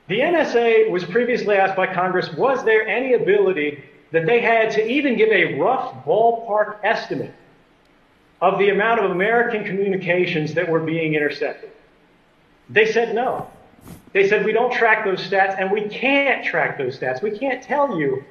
The 0.08 0.20
NSA 0.20 0.90
was 0.90 1.04
previously 1.04 1.56
asked 1.56 1.76
by 1.76 1.92
Congress, 1.94 2.32
was 2.34 2.64
there 2.64 2.88
any 2.88 3.14
ability 3.14 3.84
that 4.12 4.26
they 4.26 4.40
had 4.40 4.72
to 4.72 4.86
even 4.86 5.18
give 5.18 5.30
a 5.30 5.60
rough 5.60 6.06
ballpark 6.06 6.78
estimate 6.84 7.34
of 8.42 8.60
the 8.60 8.70
amount 8.70 9.00
of 9.00 9.12
American 9.12 9.64
communications 9.64 10.54
that 10.54 10.70
were 10.70 10.80
being 10.80 11.16
intercepted? 11.16 11.72
They 12.70 12.92
said 12.92 13.16
no. 13.16 13.50
They 14.14 14.28
said 14.28 14.46
we 14.46 14.54
don't 14.54 14.72
track 14.72 15.06
those 15.06 15.20
stats 15.20 15.60
and 15.60 15.72
we 15.72 15.88
can't 15.90 16.46
track 16.46 16.78
those 16.78 16.98
stats. 16.98 17.22
We 17.22 17.38
can't 17.38 17.62
tell 17.62 18.00
you 18.00 18.24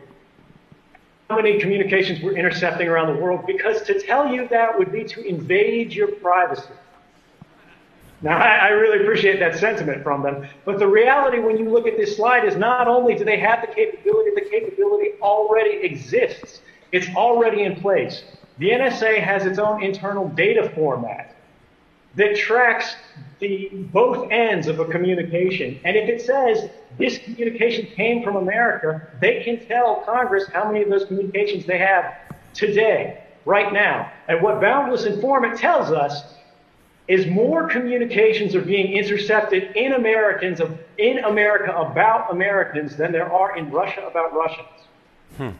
how 1.28 1.36
many 1.36 1.58
communications 1.58 2.22
we're 2.22 2.36
intercepting 2.36 2.88
around 2.88 3.14
the 3.14 3.20
world 3.20 3.46
because 3.46 3.82
to 3.82 4.00
tell 4.00 4.32
you 4.32 4.48
that 4.48 4.78
would 4.78 4.92
be 4.92 5.04
to 5.04 5.26
invade 5.26 5.92
your 5.92 6.08
privacy. 6.08 6.72
Now, 8.24 8.38
I, 8.38 8.56
I, 8.56 8.68
really 8.70 9.04
appreciate 9.04 9.38
that 9.40 9.58
sentiment 9.58 10.02
from 10.02 10.22
them. 10.22 10.48
But 10.64 10.78
the 10.78 10.86
reality 10.86 11.40
when 11.40 11.58
you 11.58 11.68
look 11.68 11.86
at 11.86 11.98
this 11.98 12.16
slide 12.16 12.46
is 12.46 12.56
not 12.56 12.88
only 12.88 13.14
do 13.14 13.22
they 13.22 13.38
have 13.38 13.60
the 13.60 13.66
capability, 13.66 14.30
the 14.34 14.48
capability 14.48 15.10
already 15.20 15.84
exists. 15.84 16.62
It's 16.90 17.06
already 17.14 17.64
in 17.64 17.76
place. 17.82 18.24
The 18.56 18.70
NSA 18.70 19.22
has 19.22 19.44
its 19.44 19.58
own 19.58 19.82
internal 19.82 20.26
data 20.30 20.72
format 20.74 21.36
that 22.14 22.34
tracks 22.34 22.96
the 23.40 23.68
both 23.92 24.30
ends 24.30 24.68
of 24.68 24.80
a 24.80 24.86
communication. 24.86 25.78
And 25.84 25.94
if 25.94 26.08
it 26.08 26.22
says 26.22 26.70
this 26.96 27.18
communication 27.18 27.94
came 27.94 28.24
from 28.24 28.36
America, 28.36 29.06
they 29.20 29.42
can 29.44 29.66
tell 29.66 30.02
Congress 30.06 30.46
how 30.50 30.64
many 30.72 30.82
of 30.82 30.88
those 30.88 31.04
communications 31.04 31.66
they 31.66 31.76
have 31.76 32.14
today, 32.54 33.22
right 33.44 33.70
now. 33.70 34.10
And 34.28 34.40
what 34.40 34.62
Boundless 34.62 35.04
Informant 35.04 35.58
tells 35.58 35.90
us 35.90 36.22
is 37.06 37.26
more 37.26 37.68
communications 37.68 38.54
are 38.54 38.62
being 38.62 38.92
intercepted 38.92 39.76
in 39.76 39.92
Americans 39.92 40.60
of, 40.60 40.78
in 40.96 41.18
America 41.18 41.72
about 41.72 42.32
Americans 42.32 42.96
than 42.96 43.12
there 43.12 43.30
are 43.30 43.56
in 43.56 43.70
Russia 43.70 44.06
about 44.06 44.32
Russians. 44.32 44.68
Hmm. 45.36 45.50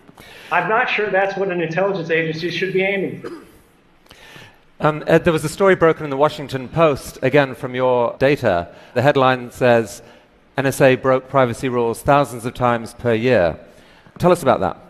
I'm 0.50 0.68
not 0.68 0.88
sure 0.88 1.10
that's 1.10 1.36
what 1.36 1.50
an 1.50 1.60
intelligence 1.60 2.10
agency 2.10 2.50
should 2.50 2.72
be 2.72 2.82
aiming 2.82 3.20
for. 3.20 3.30
Um, 4.80 5.04
Ed, 5.06 5.24
there 5.24 5.32
was 5.32 5.44
a 5.44 5.48
story 5.48 5.74
broken 5.74 6.04
in 6.04 6.10
the 6.10 6.16
Washington 6.16 6.68
Post, 6.68 7.18
again 7.22 7.54
from 7.54 7.74
your 7.74 8.16
data. 8.18 8.74
The 8.94 9.02
headline 9.02 9.50
says 9.50 10.02
NSA 10.56 11.02
broke 11.02 11.28
privacy 11.28 11.68
rules 11.68 12.02
thousands 12.02 12.44
of 12.44 12.54
times 12.54 12.94
per 12.94 13.14
year. 13.14 13.58
Tell 14.18 14.32
us 14.32 14.42
about 14.42 14.60
that. 14.60 14.83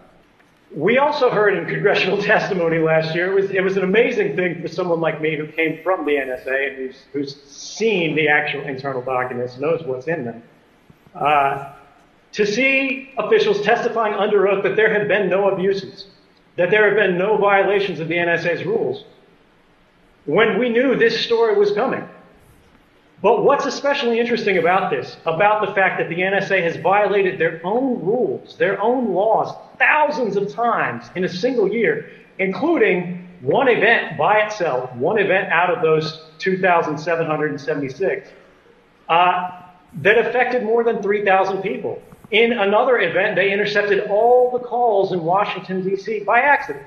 We 0.75 0.99
also 0.99 1.31
heard 1.31 1.57
in 1.57 1.67
congressional 1.67 2.21
testimony 2.23 2.79
last 2.79 3.15
year, 3.15 3.31
it 3.31 3.43
was, 3.43 3.51
it 3.53 3.63
was 3.63 3.77
an 3.77 3.85
amazing 3.85 4.35
thing 4.35 4.61
for 4.61 4.67
someone 4.67 5.01
like 5.01 5.21
me 5.21 5.37
who 5.37 5.47
came 5.47 5.81
from 5.85 6.05
the 6.05 6.13
NSA 6.13 6.69
and 6.69 6.77
who's, 6.77 6.97
who's 7.13 7.43
seen 7.45 8.17
the 8.17 8.29
actual 8.29 8.63
internal 8.63 9.01
documents, 9.01 9.57
knows 9.59 9.85
what's 9.85 10.09
in 10.09 10.25
them, 10.25 10.43
uh, 11.15 11.73
to 12.33 12.45
see 12.45 13.13
officials 13.19 13.63
testifying 13.63 14.15
under 14.15 14.49
oath 14.49 14.65
that 14.65 14.75
there 14.75 14.93
had 14.93 15.07
been 15.07 15.29
no 15.29 15.49
abuses, 15.49 16.09
that 16.57 16.71
there 16.71 16.89
had 16.89 16.97
been 16.97 17.17
no 17.17 17.37
violations 17.37 18.01
of 18.01 18.09
the 18.09 18.17
NSA's 18.17 18.65
rules, 18.65 19.05
when 20.25 20.59
we 20.59 20.71
knew 20.71 20.97
this 20.97 21.25
story 21.25 21.57
was 21.57 21.71
coming. 21.73 22.09
But 23.25 23.43
what's 23.43 23.65
especially 23.65 24.21
interesting 24.21 24.59
about 24.59 24.91
this, 24.91 25.17
about 25.25 25.67
the 25.67 25.73
fact 25.73 25.99
that 25.99 26.11
the 26.11 26.17
NSA 26.17 26.63
has 26.63 26.77
violated 26.77 27.41
their 27.41 27.59
own 27.65 28.05
rules, 28.05 28.55
their 28.59 28.79
own 28.79 29.15
laws, 29.15 29.57
thousands 29.79 30.37
of 30.37 30.53
times 30.53 31.07
in 31.15 31.25
a 31.25 31.29
single 31.31 31.67
year, 31.67 32.11
including 32.39 33.27
one 33.41 33.69
event 33.69 34.19
by 34.19 34.41
itself, 34.41 34.95
one 34.97 35.19
event 35.19 35.51
out 35.51 35.75
of 35.75 35.81
those 35.81 36.21
2,776, 36.39 38.29
uh, 39.09 39.63
that 40.03 40.19
affected 40.19 40.63
more 40.63 40.85
than 40.85 41.03
3,000 41.03 41.63
people. 41.63 42.03
In 42.31 42.53
another 42.53 42.99
event, 42.99 43.37
they 43.37 43.51
intercepted 43.51 44.07
all 44.11 44.51
the 44.51 44.59
calls 44.59 45.15
in 45.15 45.25
Washington, 45.25 45.83
D.C. 45.83 46.25
by 46.25 46.41
accident. 46.41 46.85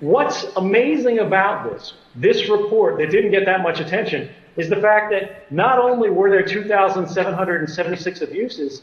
What's 0.00 0.46
amazing 0.56 1.20
about 1.20 1.70
this, 1.70 1.92
this 2.16 2.48
report 2.48 2.98
that 2.98 3.12
didn't 3.12 3.30
get 3.30 3.44
that 3.44 3.62
much 3.62 3.78
attention, 3.78 4.30
is 4.60 4.68
the 4.68 4.76
fact 4.76 5.10
that 5.10 5.50
not 5.50 5.78
only 5.78 6.10
were 6.10 6.30
there 6.30 6.42
2,776 6.42 8.20
abuses, 8.20 8.82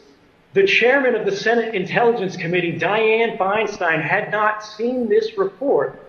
the 0.53 0.65
chairman 0.65 1.15
of 1.15 1.25
the 1.25 1.36
Senate 1.36 1.75
Intelligence 1.75 2.36
Committee, 2.36 2.79
Dianne 2.79 3.38
Feinstein, 3.38 4.01
had 4.01 4.31
not 4.31 4.65
seen 4.65 5.07
this 5.07 5.38
report 5.38 6.03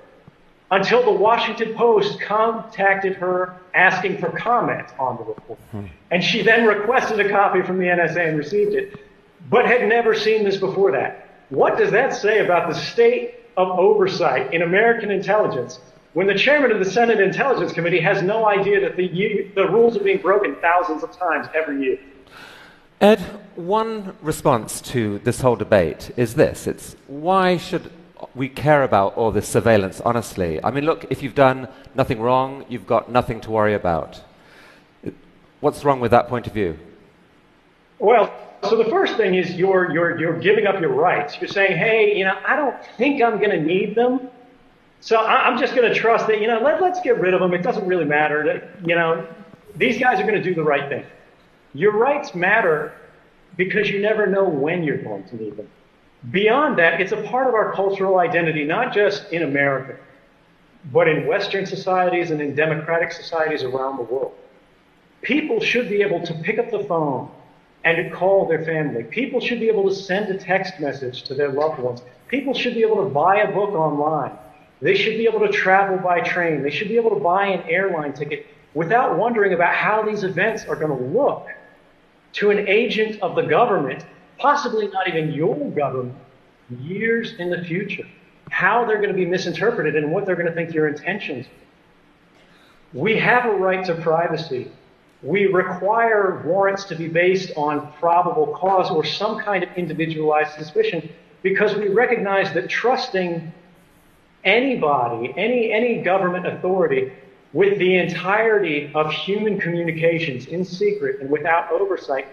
until 0.70 1.04
the 1.04 1.12
Washington 1.12 1.74
Post 1.74 2.20
contacted 2.20 3.14
her 3.16 3.56
asking 3.74 4.18
for 4.18 4.30
comment 4.30 4.86
on 4.98 5.16
the 5.16 5.24
report. 5.24 5.58
Hmm. 5.70 5.86
And 6.10 6.24
she 6.24 6.42
then 6.42 6.66
requested 6.66 7.20
a 7.20 7.28
copy 7.28 7.62
from 7.62 7.78
the 7.78 7.84
NSA 7.84 8.28
and 8.28 8.38
received 8.38 8.74
it, 8.74 8.98
but 9.50 9.66
had 9.66 9.86
never 9.88 10.14
seen 10.14 10.44
this 10.44 10.56
before 10.56 10.92
that. 10.92 11.28
What 11.50 11.78
does 11.78 11.90
that 11.92 12.14
say 12.14 12.44
about 12.44 12.68
the 12.68 12.74
state 12.74 13.34
of 13.56 13.78
oversight 13.78 14.52
in 14.52 14.62
American 14.62 15.10
intelligence 15.10 15.80
when 16.18 16.26
the 16.26 16.34
chairman 16.34 16.72
of 16.72 16.80
the 16.80 16.90
Senate 16.90 17.20
Intelligence 17.20 17.72
Committee 17.72 18.00
has 18.00 18.22
no 18.22 18.48
idea 18.48 18.80
that 18.80 18.96
the, 18.96 19.48
the 19.54 19.68
rules 19.70 19.96
are 19.96 20.02
being 20.02 20.18
broken 20.18 20.56
thousands 20.56 21.04
of 21.04 21.16
times 21.16 21.46
every 21.54 21.80
year. 21.80 21.96
Ed, 23.00 23.20
one 23.54 24.16
response 24.20 24.80
to 24.80 25.20
this 25.20 25.40
whole 25.40 25.54
debate 25.54 26.10
is 26.16 26.34
this 26.34 26.66
it's 26.66 26.96
why 27.06 27.56
should 27.56 27.92
we 28.34 28.48
care 28.48 28.82
about 28.82 29.14
all 29.14 29.30
this 29.30 29.48
surveillance, 29.48 30.00
honestly? 30.00 30.58
I 30.64 30.72
mean, 30.72 30.84
look, 30.84 31.06
if 31.08 31.22
you've 31.22 31.36
done 31.36 31.68
nothing 31.94 32.20
wrong, 32.20 32.64
you've 32.68 32.88
got 32.88 33.08
nothing 33.08 33.40
to 33.42 33.52
worry 33.52 33.74
about. 33.74 34.20
What's 35.60 35.84
wrong 35.84 36.00
with 36.00 36.10
that 36.10 36.26
point 36.26 36.48
of 36.48 36.52
view? 36.52 36.80
Well, 38.00 38.34
so 38.64 38.76
the 38.76 38.90
first 38.90 39.16
thing 39.16 39.36
is 39.36 39.54
you're, 39.54 39.92
you're, 39.92 40.18
you're 40.18 40.40
giving 40.40 40.66
up 40.66 40.80
your 40.80 40.94
rights. 40.94 41.40
You're 41.40 41.46
saying, 41.46 41.76
hey, 41.76 42.18
you 42.18 42.24
know, 42.24 42.36
I 42.44 42.56
don't 42.56 42.76
think 42.96 43.22
I'm 43.22 43.38
going 43.38 43.50
to 43.50 43.60
need 43.60 43.94
them, 43.94 44.30
so 45.00 45.16
I, 45.16 45.48
am 45.48 45.58
just 45.58 45.74
going 45.74 45.92
to 45.92 45.98
trust 45.98 46.26
that, 46.26 46.40
you 46.40 46.46
know, 46.48 46.60
let, 46.60 46.82
let's 46.82 47.00
get 47.00 47.18
rid 47.18 47.34
of 47.34 47.40
them. 47.40 47.54
It 47.54 47.62
doesn't 47.62 47.86
really 47.86 48.04
matter. 48.04 48.44
That, 48.44 48.88
you 48.88 48.94
know, 48.94 49.26
these 49.76 49.98
guys 49.98 50.18
are 50.18 50.24
going 50.24 50.34
to 50.34 50.42
do 50.42 50.54
the 50.54 50.62
right 50.62 50.88
thing. 50.88 51.04
Your 51.74 51.92
rights 51.92 52.34
matter 52.34 52.92
because 53.56 53.88
you 53.90 54.00
never 54.00 54.26
know 54.26 54.44
when 54.44 54.82
you're 54.82 55.02
going 55.02 55.24
to 55.28 55.36
need 55.36 55.56
them. 55.56 55.68
Beyond 56.30 56.78
that, 56.78 57.00
it's 57.00 57.12
a 57.12 57.22
part 57.22 57.46
of 57.46 57.54
our 57.54 57.72
cultural 57.72 58.18
identity, 58.18 58.64
not 58.64 58.92
just 58.92 59.30
in 59.32 59.42
America, 59.42 59.96
but 60.92 61.08
in 61.08 61.26
Western 61.26 61.64
societies 61.64 62.30
and 62.30 62.40
in 62.40 62.54
democratic 62.54 63.12
societies 63.12 63.62
around 63.62 63.98
the 63.98 64.02
world. 64.02 64.34
People 65.22 65.60
should 65.60 65.88
be 65.88 66.02
able 66.02 66.24
to 66.24 66.34
pick 66.34 66.58
up 66.58 66.70
the 66.70 66.82
phone 66.84 67.30
and 67.84 67.96
to 67.96 68.10
call 68.10 68.46
their 68.46 68.64
family. 68.64 69.04
People 69.04 69.40
should 69.40 69.60
be 69.60 69.68
able 69.68 69.88
to 69.88 69.94
send 69.94 70.28
a 70.34 70.38
text 70.38 70.80
message 70.80 71.22
to 71.24 71.34
their 71.34 71.50
loved 71.50 71.78
ones. 71.78 72.02
People 72.26 72.54
should 72.54 72.74
be 72.74 72.82
able 72.82 73.02
to 73.04 73.08
buy 73.08 73.38
a 73.42 73.52
book 73.52 73.70
online. 73.70 74.36
They 74.80 74.94
should 74.94 75.16
be 75.16 75.24
able 75.26 75.40
to 75.40 75.52
travel 75.52 75.98
by 75.98 76.20
train. 76.20 76.62
They 76.62 76.70
should 76.70 76.88
be 76.88 76.96
able 76.96 77.10
to 77.10 77.20
buy 77.20 77.46
an 77.46 77.68
airline 77.68 78.12
ticket 78.12 78.46
without 78.74 79.18
wondering 79.18 79.52
about 79.52 79.74
how 79.74 80.02
these 80.02 80.22
events 80.22 80.64
are 80.66 80.76
going 80.76 80.96
to 80.96 81.18
look 81.18 81.48
to 82.34 82.50
an 82.50 82.68
agent 82.68 83.20
of 83.22 83.34
the 83.34 83.42
government, 83.42 84.04
possibly 84.38 84.86
not 84.88 85.08
even 85.08 85.32
your 85.32 85.70
government, 85.70 86.16
years 86.80 87.34
in 87.38 87.50
the 87.50 87.64
future. 87.64 88.06
How 88.50 88.84
they're 88.84 88.98
going 88.98 89.08
to 89.08 89.14
be 89.14 89.26
misinterpreted 89.26 89.96
and 89.96 90.12
what 90.12 90.26
they're 90.26 90.36
going 90.36 90.46
to 90.46 90.54
think 90.54 90.72
your 90.72 90.88
intentions 90.88 91.46
are. 91.46 92.98
We 92.98 93.18
have 93.18 93.44
a 93.44 93.52
right 93.52 93.84
to 93.86 93.94
privacy. 93.96 94.70
We 95.22 95.46
require 95.46 96.42
warrants 96.46 96.84
to 96.84 96.94
be 96.94 97.08
based 97.08 97.52
on 97.56 97.92
probable 97.94 98.46
cause 98.56 98.90
or 98.90 99.04
some 99.04 99.40
kind 99.40 99.64
of 99.64 99.70
individualized 99.76 100.52
suspicion 100.52 101.10
because 101.42 101.74
we 101.74 101.88
recognize 101.88 102.52
that 102.54 102.70
trusting 102.70 103.52
anybody, 104.44 105.32
any, 105.36 105.72
any 105.72 106.02
government 106.02 106.46
authority 106.46 107.12
with 107.52 107.78
the 107.78 107.96
entirety 107.96 108.90
of 108.94 109.10
human 109.10 109.58
communications 109.58 110.46
in 110.46 110.64
secret 110.64 111.20
and 111.20 111.30
without 111.30 111.70
oversight 111.72 112.26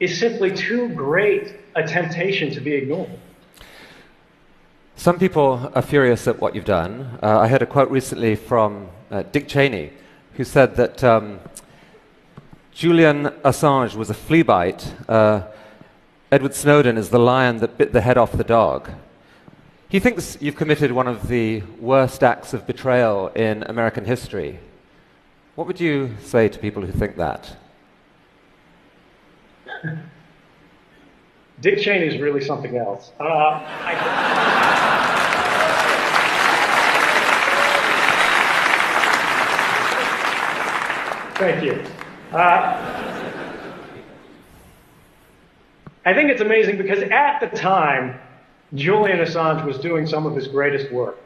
is 0.00 0.18
simply 0.18 0.54
too 0.54 0.88
great 0.90 1.54
a 1.74 1.86
temptation 1.86 2.50
to 2.52 2.60
be 2.60 2.72
ignored. 2.74 3.10
Some 4.96 5.18
people 5.18 5.70
are 5.74 5.82
furious 5.82 6.28
at 6.28 6.40
what 6.40 6.54
you've 6.54 6.64
done. 6.64 7.18
Uh, 7.22 7.40
I 7.40 7.48
heard 7.48 7.62
a 7.62 7.66
quote 7.66 7.90
recently 7.90 8.36
from 8.36 8.88
uh, 9.10 9.22
Dick 9.22 9.48
Cheney, 9.48 9.92
who 10.34 10.44
said 10.44 10.76
that 10.76 11.02
um, 11.02 11.40
Julian 12.72 13.26
Assange 13.44 13.96
was 13.96 14.10
a 14.10 14.14
flea 14.14 14.42
bite. 14.42 14.94
Uh, 15.08 15.42
Edward 16.30 16.54
Snowden 16.54 16.96
is 16.96 17.10
the 17.10 17.18
lion 17.18 17.58
that 17.58 17.76
bit 17.76 17.92
the 17.92 18.00
head 18.00 18.16
off 18.16 18.32
the 18.32 18.44
dog. 18.44 18.90
He 19.92 20.00
thinks 20.00 20.38
you've 20.40 20.56
committed 20.56 20.90
one 20.90 21.06
of 21.06 21.28
the 21.28 21.62
worst 21.78 22.24
acts 22.24 22.54
of 22.54 22.66
betrayal 22.66 23.28
in 23.28 23.62
American 23.64 24.06
history. 24.06 24.58
What 25.54 25.66
would 25.66 25.78
you 25.78 26.16
say 26.18 26.48
to 26.48 26.58
people 26.58 26.82
who 26.82 26.90
think 26.92 27.16
that? 27.18 27.58
Dick 31.60 31.78
Cheney 31.78 32.06
is 32.06 32.18
really 32.22 32.40
something 32.40 32.74
else. 32.78 33.12
Uh, 33.20 33.24
I... 33.24 33.92
Thank 41.38 41.62
you. 41.62 41.84
Uh, 42.32 42.78
I 46.06 46.14
think 46.14 46.30
it's 46.30 46.40
amazing 46.40 46.78
because 46.78 47.02
at 47.02 47.40
the 47.40 47.48
time, 47.54 48.18
Julian 48.74 49.18
Assange 49.18 49.64
was 49.64 49.78
doing 49.78 50.06
some 50.06 50.26
of 50.26 50.34
his 50.34 50.48
greatest 50.48 50.90
work. 50.92 51.18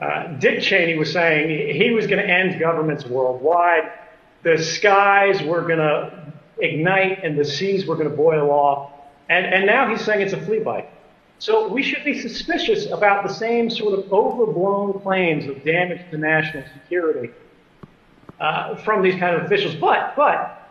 Uh, 0.00 0.34
Dick 0.38 0.60
Cheney 0.60 0.98
was 0.98 1.12
saying 1.12 1.74
he 1.74 1.90
was 1.90 2.06
going 2.06 2.18
to 2.18 2.28
end 2.30 2.60
governments 2.60 3.06
worldwide. 3.06 3.90
The 4.42 4.58
skies 4.58 5.42
were 5.42 5.62
going 5.62 5.78
to 5.78 6.32
ignite 6.58 7.24
and 7.24 7.38
the 7.38 7.44
seas 7.44 7.86
were 7.86 7.96
going 7.96 8.10
to 8.10 8.16
boil 8.16 8.50
off. 8.50 8.92
And, 9.28 9.46
and 9.46 9.66
now 9.66 9.88
he's 9.88 10.02
saying 10.02 10.20
it's 10.20 10.34
a 10.34 10.40
flea 10.40 10.60
bite. 10.60 10.90
So 11.38 11.68
we 11.68 11.82
should 11.82 12.04
be 12.04 12.18
suspicious 12.18 12.86
about 12.90 13.26
the 13.26 13.32
same 13.32 13.68
sort 13.68 13.98
of 13.98 14.12
overblown 14.12 15.00
claims 15.00 15.46
of 15.46 15.64
damage 15.64 16.10
to 16.10 16.18
national 16.18 16.64
security 16.74 17.30
uh, 18.40 18.76
from 18.76 19.02
these 19.02 19.18
kind 19.18 19.36
of 19.36 19.44
officials. 19.44 19.74
But, 19.74 20.14
but, 20.16 20.70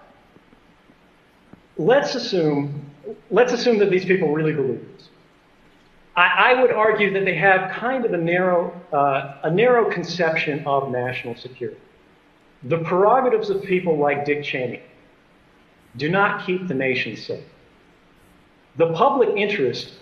let's 1.78 2.16
assume, 2.16 2.92
let's 3.30 3.54
assume 3.54 3.78
that 3.80 3.92
these 3.92 4.06
people 4.06 4.34
really 4.34 4.54
believe 4.54 4.86
this. 4.96 5.10
I, 6.18 6.62
would 6.62 6.72
argue 6.72 7.12
that 7.14 7.26
they 7.26 7.36
have 7.36 7.72
kind 7.72 8.06
of 8.06 8.14
a 8.14 8.18
narrow, 8.18 8.80
uh, 8.94 9.38
a 9.44 9.52
narrow 9.52 9.92
conception 9.92 10.66
of 10.66 10.90
national 10.90 11.36
security. 11.36 11.80
The 12.64 12.78
prerogatives 12.80 13.50
of 13.50 13.62
people 13.64 13.98
like 13.98 14.26
Dick 14.26 14.44
Cheney 14.44 14.82
do 15.98 16.10
not 16.10 16.46
keep 16.46 16.68
the 16.68 16.74
nation 16.74 17.18
safe. 17.18 17.44
The 18.78 18.94
public 18.94 19.30
interest 19.36 19.94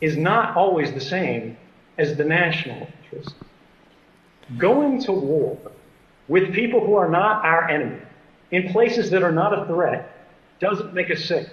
is 0.00 0.16
not 0.16 0.56
always 0.56 0.92
the 0.92 1.00
same 1.00 1.56
as 1.98 2.16
the 2.16 2.24
national 2.24 2.88
interest. 3.02 3.34
Going 4.56 5.02
to 5.02 5.12
war 5.12 5.58
with 6.28 6.54
people 6.54 6.84
who 6.84 6.94
are 6.94 7.08
not 7.08 7.44
our 7.44 7.68
enemy 7.68 8.00
in 8.50 8.70
places 8.72 9.10
that 9.10 9.22
are 9.22 9.32
not 9.32 9.56
a 9.56 9.66
threat 9.66 10.28
doesn't 10.60 10.94
make 10.94 11.10
us 11.10 11.24
safe. 11.24 11.48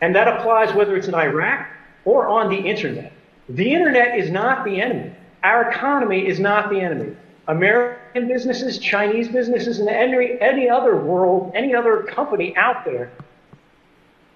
And 0.00 0.14
that 0.14 0.28
applies 0.28 0.74
whether 0.74 0.96
it's 0.96 1.08
in 1.08 1.14
Iraq 1.14 1.68
or 2.04 2.26
on 2.26 2.48
the 2.48 2.56
internet. 2.56 3.12
The 3.48 3.72
internet 3.72 4.18
is 4.18 4.30
not 4.30 4.64
the 4.64 4.80
enemy. 4.80 5.12
Our 5.42 5.70
economy 5.70 6.26
is 6.26 6.40
not 6.40 6.70
the 6.70 6.80
enemy. 6.80 7.14
American 7.46 8.26
businesses, 8.26 8.78
Chinese 8.78 9.28
businesses, 9.28 9.78
and 9.78 9.88
any, 9.88 10.40
any 10.40 10.68
other 10.68 10.96
world, 10.96 11.52
any 11.54 11.74
other 11.74 12.02
company 12.02 12.56
out 12.56 12.84
there 12.84 13.12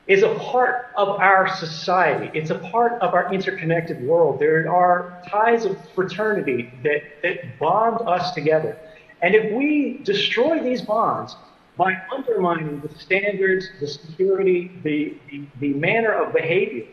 is 0.06 0.22
a 0.22 0.34
part 0.36 0.86
of 0.96 1.08
our 1.08 1.54
society. 1.56 2.30
It's 2.38 2.50
a 2.50 2.58
part 2.58 3.00
of 3.00 3.14
our 3.14 3.32
interconnected 3.32 4.02
world. 4.02 4.40
There 4.40 4.70
are 4.70 5.22
ties 5.28 5.64
of 5.64 5.76
fraternity 5.94 6.72
that, 6.82 7.02
that 7.22 7.58
bond 7.58 8.06
us 8.06 8.32
together. 8.32 8.78
And 9.20 9.34
if 9.34 9.52
we 9.52 10.00
destroy 10.04 10.62
these 10.62 10.82
bonds 10.82 11.36
by 11.76 11.94
undermining 12.14 12.80
the 12.80 12.88
standards, 12.98 13.68
the 13.80 13.86
security, 13.86 14.70
the, 14.82 15.14
the, 15.30 15.44
the 15.60 15.74
manner 15.74 16.12
of 16.12 16.32
behavior 16.32 16.86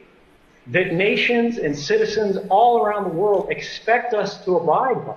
that 0.68 0.94
nations 0.94 1.58
and 1.58 1.78
citizens 1.78 2.38
all 2.50 2.84
around 2.84 3.04
the 3.04 3.10
world 3.10 3.50
expect 3.50 4.14
us 4.14 4.44
to 4.46 4.58
abide 4.58 5.06
by. 5.06 5.16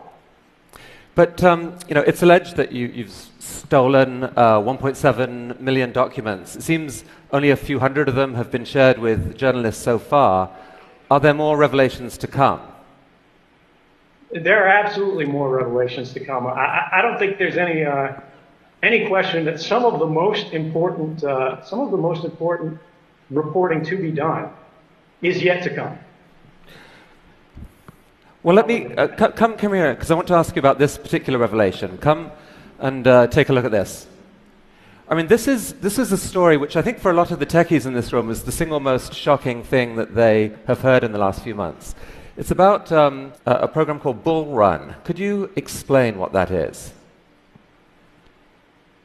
But 1.14 1.42
um, 1.42 1.76
you 1.88 1.94
know, 1.94 2.02
it's 2.02 2.22
alleged 2.22 2.56
that 2.56 2.70
you, 2.70 2.88
have 3.04 3.10
stolen 3.10 4.24
uh, 4.24 4.60
1.7 4.60 5.58
million 5.58 5.90
documents. 5.90 6.54
It 6.54 6.62
seems 6.62 7.04
only 7.32 7.50
a 7.50 7.56
few 7.56 7.78
hundred 7.78 8.08
of 8.08 8.14
them 8.14 8.34
have 8.34 8.50
been 8.50 8.64
shared 8.64 8.98
with 8.98 9.36
journalists 9.36 9.82
so 9.82 9.98
far. 9.98 10.50
Are 11.10 11.18
there 11.18 11.34
more 11.34 11.56
revelations 11.56 12.18
to 12.18 12.26
come? 12.26 12.60
There 14.30 14.62
are 14.62 14.68
absolutely 14.68 15.24
more 15.24 15.50
revelations 15.50 16.12
to 16.12 16.20
come. 16.20 16.46
I, 16.46 16.88
I 16.92 17.02
don't 17.02 17.18
think 17.18 17.38
there's 17.38 17.56
any 17.56 17.84
uh, 17.84 18.12
any 18.82 19.08
question 19.08 19.44
that 19.46 19.60
some 19.60 19.84
of 19.84 19.98
the 19.98 20.06
most 20.06 20.52
important 20.52 21.24
uh, 21.24 21.64
some 21.64 21.80
of 21.80 21.90
the 21.90 21.96
most 21.96 22.24
important 22.24 22.78
reporting 23.30 23.82
to 23.86 23.96
be 23.96 24.10
done 24.10 24.50
is 25.22 25.42
yet 25.42 25.62
to 25.64 25.74
come. 25.74 25.98
Well, 28.42 28.54
let 28.54 28.66
me 28.66 28.94
uh, 28.94 29.08
c- 29.08 29.32
come, 29.34 29.56
come 29.56 29.74
here 29.74 29.92
because 29.94 30.10
I 30.10 30.14
want 30.14 30.28
to 30.28 30.34
ask 30.34 30.54
you 30.54 30.60
about 30.60 30.78
this 30.78 30.96
particular 30.96 31.38
revelation. 31.38 31.98
Come 31.98 32.30
and 32.78 33.06
uh, 33.06 33.26
take 33.26 33.48
a 33.48 33.52
look 33.52 33.64
at 33.64 33.72
this. 33.72 34.06
I 35.08 35.14
mean, 35.14 35.26
this 35.26 35.48
is, 35.48 35.72
this 35.74 35.98
is 35.98 36.12
a 36.12 36.18
story 36.18 36.56
which 36.56 36.76
I 36.76 36.82
think 36.82 36.98
for 36.98 37.10
a 37.10 37.14
lot 37.14 37.30
of 37.30 37.38
the 37.38 37.46
techies 37.46 37.86
in 37.86 37.94
this 37.94 38.12
room 38.12 38.30
is 38.30 38.44
the 38.44 38.52
single 38.52 38.78
most 38.78 39.14
shocking 39.14 39.64
thing 39.64 39.96
that 39.96 40.14
they 40.14 40.52
have 40.66 40.80
heard 40.80 41.02
in 41.02 41.12
the 41.12 41.18
last 41.18 41.42
few 41.42 41.54
months. 41.54 41.94
It's 42.36 42.50
about 42.50 42.92
um, 42.92 43.32
a, 43.46 43.52
a 43.52 43.68
program 43.68 43.98
called 43.98 44.22
Bull 44.22 44.46
Run. 44.46 44.94
Could 45.04 45.18
you 45.18 45.50
explain 45.56 46.18
what 46.18 46.32
that 46.34 46.50
is? 46.50 46.92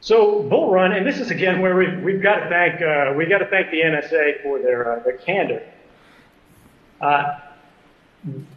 So 0.02 0.43
Bull 0.43 0.69
Run, 0.69 0.91
and 0.91 1.08
this 1.08 1.19
is 1.19 1.32
again 1.32 1.62
where 1.62 1.76
we've, 1.76 2.04
we've 2.04 2.21
got 2.21 2.41
to 2.41 2.49
thank 2.49 2.82
uh, 2.82 3.13
we 3.17 3.26
got 3.26 3.38
to 3.38 3.47
thank 3.47 3.71
the 3.71 3.80
NSA 3.80 4.43
for 4.43 4.60
their 4.60 4.99
uh, 4.99 5.04
their 5.04 5.17
candor. 5.17 5.63
Uh, 7.04 7.38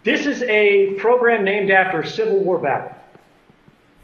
this 0.04 0.24
is 0.24 0.40
a 0.44 0.94
program 0.98 1.42
named 1.42 1.72
after 1.72 2.00
a 2.00 2.06
Civil 2.06 2.44
War 2.44 2.58
battle. 2.60 2.94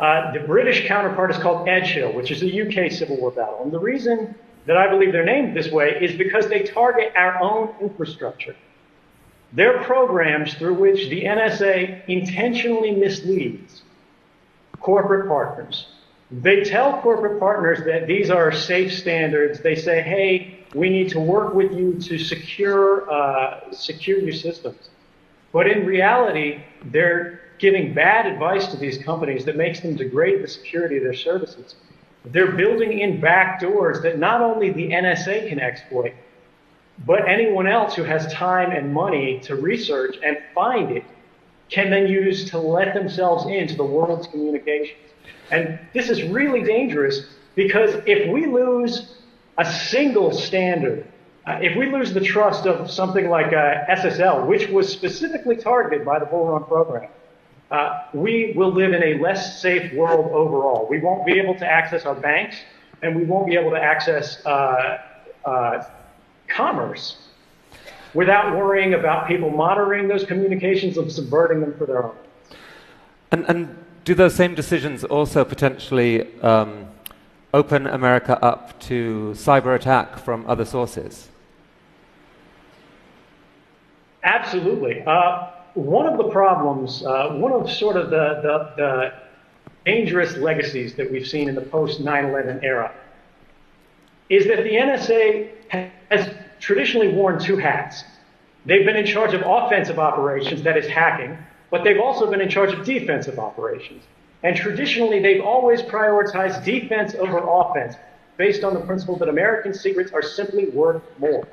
Uh, 0.01 0.33
the 0.33 0.41
British 0.41 0.85
counterpart 0.89 1.31
is 1.31 1.39
called 1.39 1.69
Edgehill, 1.69 2.13
which 2.13 2.33
is 2.33 2.43
a 2.43 2.47
UK 2.47 2.91
Civil 2.91 3.19
War 3.19 3.31
battle. 3.31 3.61
And 3.63 3.71
the 3.71 3.79
reason 3.79 4.35
that 4.67 4.77
I 4.77 4.89
believe 4.89 5.13
they're 5.13 5.25
named 5.25 5.57
this 5.57 5.71
way 5.71 5.97
is 6.01 6.19
because 6.19 6.49
they 6.49 6.65
target 6.65 7.13
our 7.15 7.41
own 7.41 7.73
infrastructure. 7.81 8.57
They're 9.53 9.81
programs 9.85 10.55
through 10.55 10.75
which 10.75 11.09
the 11.09 11.23
NSA 11.23 12.09
intentionally 12.09 12.91
misleads 12.91 13.83
corporate 14.81 15.29
partners. 15.29 15.87
They 16.33 16.65
tell 16.65 17.01
corporate 17.03 17.39
partners 17.39 17.85
that 17.85 18.07
these 18.07 18.31
are 18.31 18.51
safe 18.53 18.93
standards. 18.95 19.61
They 19.61 19.77
say, 19.77 20.01
hey, 20.01 20.65
we 20.75 20.89
need 20.89 21.11
to 21.11 21.21
work 21.21 21.53
with 21.53 21.73
you 21.73 21.99
to 22.01 22.19
secure, 22.19 23.11
uh, 23.11 23.71
secure 23.71 24.19
your 24.19 24.33
systems. 24.33 24.89
But 25.53 25.67
in 25.69 25.85
reality, 25.85 26.65
they're 26.87 27.41
giving 27.59 27.93
bad 27.93 28.27
advice 28.27 28.69
to 28.69 28.79
these 28.79 28.97
companies 28.97 29.45
that 29.45 29.57
makes 29.57 29.81
them 29.81 29.95
degrade 29.95 30.43
the 30.43 30.49
security 30.49 30.97
of 30.97 31.03
their 31.03 31.15
services. 31.15 31.75
They're 32.25 32.53
building 32.53 33.01
in 33.01 33.21
back 33.21 33.61
doors 33.61 34.01
that 34.03 34.19
not 34.19 34.41
only 34.41 34.71
the 34.71 34.89
NSA 34.89 35.51
can 35.51 35.61
exploit, 35.61 36.15
but 37.05 37.29
anyone 37.29 37.67
else 37.67 37.95
who 37.95 38.05
has 38.05 38.33
time 38.33 38.71
and 38.71 38.95
money 38.95 39.41
to 39.41 39.57
research 39.57 40.17
and 40.25 40.39
find 40.55 40.97
it 40.97 41.05
can 41.73 41.91
then 41.91 42.07
use 42.07 42.51
to 42.51 42.59
let 42.59 42.95
themselves 42.95 43.47
into 43.47 43.75
the 43.75 43.85
world's 43.85 44.27
communications. 44.29 44.99
And 45.51 45.79
this 45.95 46.11
is 46.11 46.23
really 46.23 46.63
dangerous 46.63 47.27
because 47.55 47.95
if 48.07 48.31
we 48.31 48.47
lose 48.47 49.17
a 49.59 49.65
single 49.71 50.33
standard. 50.33 51.07
Uh, 51.47 51.59
if 51.61 51.77
we 51.77 51.91
lose 51.91 52.13
the 52.15 52.21
trust 52.21 52.67
of 52.67 52.91
something 52.91 53.29
like 53.29 53.53
uh, 53.53 53.85
SSL, 53.91 54.47
which 54.47 54.69
was 54.69 54.91
specifically 54.91 55.57
targeted 55.57 56.05
by 56.05 56.19
the 56.19 56.27
Bull 56.27 56.47
Run 56.47 56.65
program, 56.65 57.11
uh, 57.71 58.05
we 58.15 58.53
will 58.57 58.73
live 58.73 58.93
in 58.93 59.03
a 59.03 59.19
less 59.21 59.61
safe 59.61 59.93
world 59.93 60.31
overall. 60.33 60.87
We 60.89 61.01
won't 61.01 61.27
be 61.27 61.39
able 61.39 61.55
to 61.57 61.67
access 61.67 62.05
our 62.05 62.15
banks, 62.15 62.57
and 63.03 63.17
we 63.17 63.25
won't 63.25 63.47
be 63.47 63.57
able 63.57 63.71
to 63.71 63.83
access 63.83 64.45
uh, 64.47 64.99
uh, 65.45 65.85
commerce 66.49 67.17
without 68.15 68.57
worrying 68.57 68.95
about 68.95 69.27
people 69.27 69.51
monitoring 69.51 70.09
those 70.09 70.25
communications 70.25 70.99
and 70.99 71.11
subverting 71.11 71.61
them 71.61 71.75
for 71.77 71.87
their 71.87 72.05
own. 72.05 72.15
And, 73.31 73.45
and 73.49 73.85
do 74.05 74.15
those 74.15 74.35
same 74.35 74.55
decisions 74.55 75.05
also 75.05 75.45
potentially 75.45 76.41
um, 76.43 76.89
open 77.55 77.87
America 77.87 78.43
up 78.45 78.79
to 78.81 79.33
cyber 79.35 79.75
attack 79.75 80.19
from 80.19 80.45
other 80.47 80.65
sources? 80.65 81.29
Absolutely. 84.25 85.03
Uh, 85.07 85.51
one 85.75 86.07
of 86.07 86.19
the 86.19 86.29
problems, 86.31 87.05
uh, 87.05 87.31
one 87.31 87.53
of 87.53 87.71
sort 87.71 87.97
of 87.97 88.11
the, 88.11 88.41
the, 88.43 88.73
the, 88.77 89.13
dangerous 89.85 90.37
legacies 90.37 90.95
that 90.95 91.11
we've 91.11 91.27
seen 91.27 91.49
in 91.49 91.57
the 91.57 91.61
post 91.61 91.99
9 91.99 92.27
11 92.27 92.61
era 92.63 92.93
is 94.29 94.47
that 94.47 94.59
the 94.59 94.71
NSA 94.71 95.49
has 96.09 96.33
traditionally 96.63 97.09
worn 97.09 97.41
two 97.41 97.57
hats. 97.57 98.05
They've 98.65 98.87
been 98.87 98.97
in 98.97 99.05
charge 99.05 99.35
of 99.35 99.43
offensive 99.45 99.99
operations, 99.99 100.63
that 100.63 100.77
is 100.79 100.87
hacking, 100.87 101.37
but 101.71 101.83
they've 101.83 102.01
also 102.01 102.31
been 102.31 102.41
in 102.41 102.49
charge 102.49 102.73
of 102.73 102.85
defensive 102.85 103.39
operations. 103.39 104.05
And 104.45 104.57
traditionally, 104.57 105.21
they've 105.21 105.43
always 105.43 105.83
prioritized 105.83 106.65
defense 106.65 107.15
over 107.17 107.39
offense 107.39 107.97
based 108.37 108.63
on 108.63 108.75
the 108.75 108.81
principle 108.81 109.17
that 109.17 109.29
American 109.29 109.75
secrets 109.75 110.13
are 110.13 110.23
simply 110.23 110.67
worth 110.67 111.03
more. 111.19 111.47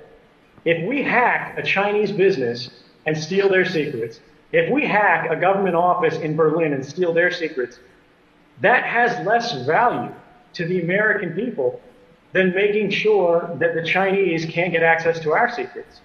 If 0.64 0.88
we 0.88 1.02
hack 1.02 1.58
a 1.58 1.64
Chinese 1.64 2.12
business 2.12 2.70
and 3.08 3.18
steal 3.18 3.50
their 3.50 3.66
secrets, 3.66 4.20
if 4.52 4.72
we 4.72 4.86
hack 4.86 5.30
a 5.32 5.36
government 5.36 5.76
office 5.76 6.18
in 6.18 6.36
Berlin 6.36 6.74
and 6.74 6.86
steal 6.86 7.14
their 7.14 7.32
secrets, 7.32 7.80
that 8.62 8.84
has 8.84 9.26
less 9.26 9.66
value 9.66 10.14
to 10.54 10.66
the 10.66 10.82
American 10.82 11.34
people 11.34 11.82
than 12.32 12.54
making 12.54 12.92
sure 12.92 13.56
that 13.60 13.74
the 13.74 13.84
Chinese 13.84 14.46
can't 14.46 14.72
get 14.72 14.84
access 14.84 15.20
to 15.22 15.34
our 15.34 15.50
secrets. 15.52 16.02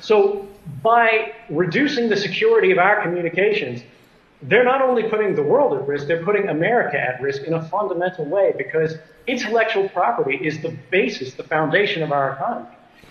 So 0.00 0.48
by 0.82 1.32
reducing 1.50 2.08
the 2.08 2.16
security 2.16 2.70
of 2.70 2.78
our 2.78 3.02
communications, 3.02 3.82
they're 4.42 4.64
not 4.64 4.82
only 4.82 5.04
putting 5.04 5.34
the 5.34 5.42
world 5.42 5.78
at 5.78 5.86
risk, 5.86 6.06
they're 6.06 6.24
putting 6.24 6.48
America 6.48 6.98
at 6.98 7.20
risk 7.20 7.42
in 7.44 7.54
a 7.54 7.62
fundamental 7.68 8.24
way 8.26 8.52
because 8.56 8.96
intellectual 9.26 9.88
property 9.88 10.36
is 10.36 10.60
the 10.60 10.76
basis, 10.90 11.34
the 11.34 11.42
foundation 11.42 12.02
of 12.02 12.12
our 12.12 12.32
economy. 12.32 12.68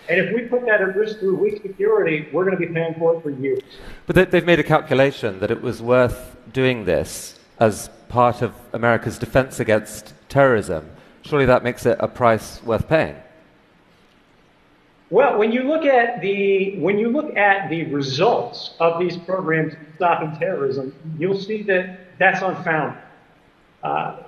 And 0.08 0.20
if 0.20 0.34
we 0.34 0.42
put 0.42 0.66
that 0.66 0.82
at 0.82 0.94
risk 0.94 1.18
through 1.18 1.36
weak 1.36 1.62
security, 1.62 2.28
we're 2.32 2.44
going 2.44 2.56
to 2.56 2.66
be 2.66 2.72
paying 2.72 2.94
for 2.94 3.16
it 3.16 3.22
for 3.22 3.30
years. 3.30 3.60
But 4.06 4.30
they've 4.30 4.44
made 4.44 4.60
a 4.60 4.64
calculation 4.64 5.40
that 5.40 5.50
it 5.50 5.62
was 5.62 5.80
worth 5.80 6.36
doing 6.52 6.84
this 6.84 7.38
as 7.58 7.88
part 8.08 8.42
of 8.42 8.54
America's 8.72 9.18
defense 9.18 9.60
against 9.60 10.12
terrorism. 10.28 10.90
Surely 11.24 11.46
that 11.46 11.64
makes 11.64 11.86
it 11.86 11.96
a 12.00 12.08
price 12.08 12.62
worth 12.64 12.86
paying. 12.86 13.16
Well, 15.10 15.38
when 15.38 15.52
you 15.52 15.62
look 15.62 15.84
at 15.84 16.20
the 16.20 16.78
when 16.78 16.98
you 16.98 17.08
look 17.08 17.36
at 17.36 17.70
the 17.70 17.84
results 17.84 18.74
of 18.80 18.98
these 18.98 19.16
programs 19.16 19.74
stopping 19.96 20.36
terrorism, 20.38 20.94
you'll 21.18 21.38
see 21.38 21.62
that 21.62 22.18
that's 22.18 22.42
unfounded. 22.42 23.00
Uh, 23.82 24.22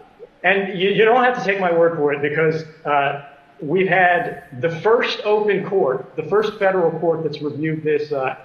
and 0.45 0.79
you, 0.79 0.91
you, 0.91 1.05
don't 1.05 1.25
have 1.25 1.37
to 1.37 1.45
take 1.45 1.61
my 1.61 1.73
word 1.73 1.97
for 1.97 2.13
it 2.13 2.23
because 2.23 2.63
uh, 2.85 3.27
we've 3.61 3.89
had 3.89 4.45
the 4.61 4.71
first 4.81 5.21
open 5.25 5.67
court, 5.67 6.15
the 6.15 6.23
first 6.23 6.59
federal 6.59 6.99
court 7.01 7.25
that's 7.25 7.43
reviewed 7.43 7.83
this 7.83 8.13
uh, 8.13 8.37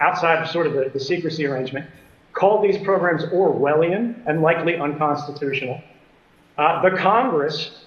outside 0.00 0.42
of 0.42 0.48
sort 0.48 0.66
of 0.66 0.74
the, 0.74 0.90
the 0.92 1.00
secrecy 1.00 1.44
arrangement, 1.44 1.90
called 2.32 2.64
these 2.64 2.82
programs 2.82 3.24
Orwellian 3.24 4.14
and 4.26 4.42
likely 4.42 4.76
unconstitutional. 4.76 5.82
Uh, 6.56 6.88
the 6.88 6.96
Congress 6.96 7.83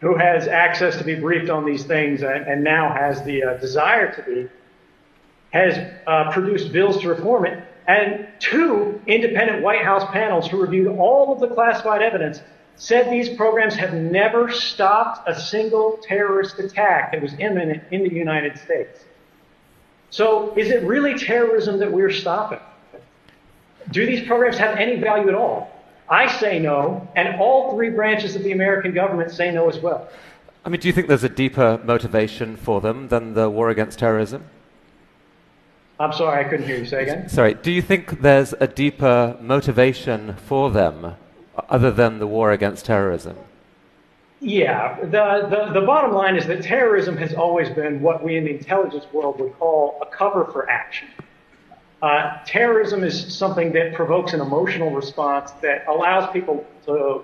who 0.00 0.16
has 0.16 0.48
access 0.48 0.96
to 0.96 1.04
be 1.04 1.14
briefed 1.14 1.50
on 1.50 1.64
these 1.64 1.84
things 1.84 2.22
and, 2.22 2.46
and 2.46 2.64
now 2.64 2.92
has 2.92 3.22
the 3.24 3.42
uh, 3.42 3.54
desire 3.58 4.14
to 4.14 4.22
be, 4.22 4.48
has 5.50 5.76
uh, 6.06 6.32
produced 6.32 6.72
bills 6.72 7.00
to 7.00 7.08
reform 7.08 7.46
it. 7.46 7.62
And 7.86 8.28
two 8.38 9.00
independent 9.06 9.62
White 9.62 9.82
House 9.82 10.08
panels 10.12 10.48
who 10.48 10.60
reviewed 10.60 10.86
all 10.98 11.32
of 11.32 11.40
the 11.40 11.48
classified 11.48 12.02
evidence 12.02 12.40
said 12.76 13.10
these 13.10 13.28
programs 13.36 13.74
have 13.74 13.92
never 13.92 14.50
stopped 14.50 15.28
a 15.28 15.38
single 15.38 15.98
terrorist 16.02 16.58
attack 16.58 17.12
that 17.12 17.20
was 17.20 17.34
imminent 17.38 17.82
in 17.90 18.02
the 18.04 18.10
United 18.10 18.58
States. 18.58 19.04
So 20.08 20.56
is 20.56 20.70
it 20.70 20.82
really 20.84 21.18
terrorism 21.18 21.78
that 21.78 21.92
we're 21.92 22.10
stopping? 22.10 22.60
Do 23.90 24.06
these 24.06 24.26
programs 24.26 24.56
have 24.56 24.78
any 24.78 24.96
value 24.96 25.28
at 25.28 25.34
all? 25.34 25.79
I 26.10 26.26
say 26.26 26.58
no, 26.58 27.08
and 27.14 27.40
all 27.40 27.72
three 27.72 27.90
branches 27.90 28.34
of 28.34 28.42
the 28.42 28.50
American 28.50 28.92
government 28.92 29.30
say 29.30 29.52
no 29.52 29.68
as 29.68 29.78
well. 29.78 30.08
I 30.64 30.68
mean, 30.68 30.80
do 30.80 30.88
you 30.88 30.92
think 30.92 31.06
there's 31.06 31.24
a 31.24 31.28
deeper 31.28 31.80
motivation 31.84 32.56
for 32.56 32.80
them 32.80 33.08
than 33.08 33.34
the 33.34 33.48
war 33.48 33.70
against 33.70 34.00
terrorism? 34.00 34.44
I'm 36.00 36.12
sorry, 36.12 36.44
I 36.44 36.48
couldn't 36.48 36.66
hear 36.66 36.78
you. 36.78 36.86
Say 36.86 37.02
again? 37.02 37.28
Sorry, 37.28 37.54
do 37.54 37.70
you 37.70 37.80
think 37.80 38.22
there's 38.22 38.54
a 38.54 38.66
deeper 38.66 39.36
motivation 39.40 40.34
for 40.34 40.70
them 40.70 41.04
uh, 41.04 41.12
other 41.68 41.90
than 41.90 42.18
the 42.18 42.26
war 42.26 42.50
against 42.52 42.86
terrorism? 42.86 43.36
Yeah, 44.40 44.98
the, 45.00 45.46
the, 45.50 45.80
the 45.80 45.86
bottom 45.86 46.12
line 46.12 46.36
is 46.36 46.46
that 46.46 46.62
terrorism 46.62 47.16
has 47.18 47.34
always 47.34 47.68
been 47.68 48.00
what 48.00 48.24
we 48.24 48.36
in 48.36 48.44
the 48.44 48.56
intelligence 48.56 49.04
world 49.12 49.38
would 49.38 49.56
call 49.58 49.98
a 50.02 50.06
cover 50.06 50.46
for 50.46 50.68
action. 50.68 51.08
Uh, 52.02 52.38
terrorism 52.46 53.04
is 53.04 53.34
something 53.34 53.72
that 53.72 53.94
provokes 53.94 54.32
an 54.32 54.40
emotional 54.40 54.90
response 54.90 55.50
that 55.62 55.86
allows 55.86 56.30
people 56.32 56.64
to 56.86 57.22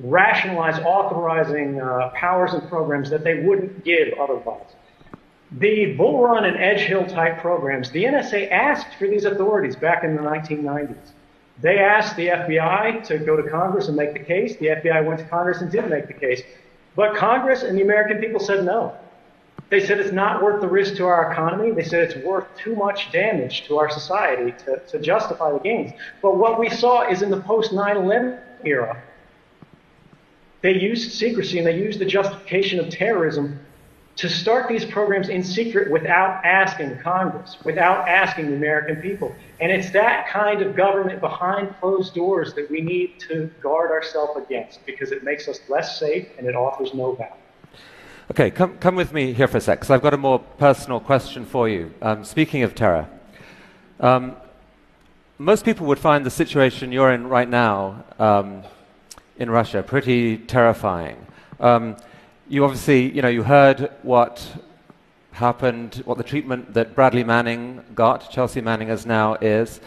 rationalize 0.00 0.78
authorizing 0.80 1.80
uh, 1.80 2.10
powers 2.10 2.52
and 2.52 2.68
programs 2.68 3.08
that 3.08 3.24
they 3.24 3.40
wouldn't 3.40 3.84
give 3.84 4.12
otherwise. 4.20 4.66
The 5.52 5.94
Bull 5.94 6.22
Run 6.22 6.44
and 6.44 6.56
Edgehill 6.56 7.08
type 7.08 7.38
programs, 7.38 7.90
the 7.90 8.04
NSA 8.04 8.50
asked 8.50 8.94
for 8.98 9.06
these 9.06 9.24
authorities 9.24 9.76
back 9.76 10.02
in 10.02 10.16
the 10.16 10.22
1990s. 10.22 11.12
They 11.60 11.78
asked 11.78 12.16
the 12.16 12.28
FBI 12.28 13.04
to 13.04 13.18
go 13.18 13.36
to 13.36 13.48
Congress 13.48 13.88
and 13.88 13.96
make 13.96 14.14
the 14.14 14.18
case. 14.18 14.56
The 14.56 14.66
FBI 14.66 15.04
went 15.04 15.20
to 15.20 15.26
Congress 15.26 15.60
and 15.60 15.70
did 15.70 15.88
make 15.88 16.06
the 16.06 16.14
case. 16.14 16.42
But 16.96 17.14
Congress 17.16 17.62
and 17.62 17.76
the 17.76 17.82
American 17.82 18.18
people 18.18 18.40
said 18.40 18.64
no. 18.64 18.96
They 19.70 19.80
said 19.80 20.00
it's 20.00 20.12
not 20.12 20.42
worth 20.42 20.60
the 20.60 20.68
risk 20.68 20.96
to 20.96 21.06
our 21.06 21.32
economy. 21.32 21.70
They 21.70 21.82
said 21.82 22.02
it's 22.02 22.24
worth 22.24 22.44
too 22.58 22.76
much 22.76 23.10
damage 23.10 23.66
to 23.68 23.78
our 23.78 23.88
society 23.88 24.52
to, 24.66 24.80
to 24.88 24.98
justify 24.98 25.50
the 25.50 25.60
gains. 25.60 25.92
But 26.20 26.36
what 26.36 26.58
we 26.58 26.68
saw 26.68 27.08
is 27.08 27.22
in 27.22 27.30
the 27.30 27.40
post 27.40 27.72
9 27.72 27.96
11 27.96 28.38
era, 28.64 29.02
they 30.60 30.74
used 30.78 31.12
secrecy 31.12 31.56
and 31.58 31.66
they 31.66 31.78
used 31.78 31.98
the 31.98 32.04
justification 32.04 32.80
of 32.80 32.90
terrorism 32.90 33.58
to 34.16 34.28
start 34.28 34.68
these 34.68 34.84
programs 34.84 35.28
in 35.28 35.42
secret 35.42 35.90
without 35.90 36.44
asking 36.44 36.98
Congress, 36.98 37.56
without 37.64 38.06
asking 38.06 38.50
the 38.50 38.56
American 38.56 38.96
people. 38.96 39.34
And 39.60 39.72
it's 39.72 39.90
that 39.92 40.28
kind 40.28 40.60
of 40.60 40.76
government 40.76 41.20
behind 41.20 41.74
closed 41.80 42.14
doors 42.14 42.52
that 42.54 42.70
we 42.70 42.82
need 42.82 43.18
to 43.20 43.50
guard 43.62 43.90
ourselves 43.90 44.38
against 44.44 44.84
because 44.84 45.12
it 45.12 45.24
makes 45.24 45.48
us 45.48 45.60
less 45.68 45.98
safe 45.98 46.28
and 46.36 46.46
it 46.46 46.54
offers 46.54 46.92
no 46.92 47.14
value. 47.14 47.41
Okay, 48.30 48.52
come, 48.52 48.78
come 48.78 48.94
with 48.94 49.12
me 49.12 49.32
here 49.32 49.48
for 49.48 49.56
a 49.56 49.60
sec, 49.60 49.80
because 49.80 49.90
I've 49.90 50.00
got 50.00 50.14
a 50.14 50.16
more 50.16 50.38
personal 50.38 51.00
question 51.00 51.44
for 51.44 51.68
you. 51.68 51.92
Um, 52.00 52.24
speaking 52.24 52.62
of 52.62 52.72
terror, 52.72 53.08
um, 53.98 54.36
most 55.38 55.64
people 55.64 55.88
would 55.88 55.98
find 55.98 56.24
the 56.24 56.30
situation 56.30 56.92
you're 56.92 57.12
in 57.12 57.26
right 57.26 57.48
now 57.48 58.04
um, 58.20 58.62
in 59.38 59.50
Russia 59.50 59.82
pretty 59.82 60.38
terrifying. 60.38 61.26
Um, 61.58 61.96
you 62.48 62.64
obviously, 62.64 63.10
you 63.10 63.22
know, 63.22 63.28
you 63.28 63.42
heard 63.42 63.90
what 64.02 64.48
happened, 65.32 66.00
what 66.04 66.16
the 66.16 66.24
treatment 66.24 66.74
that 66.74 66.94
Bradley 66.94 67.24
Manning 67.24 67.82
got, 67.96 68.30
Chelsea 68.30 68.60
Manning 68.60 68.88
as 68.88 69.04
now 69.04 69.34
is. 69.34 69.80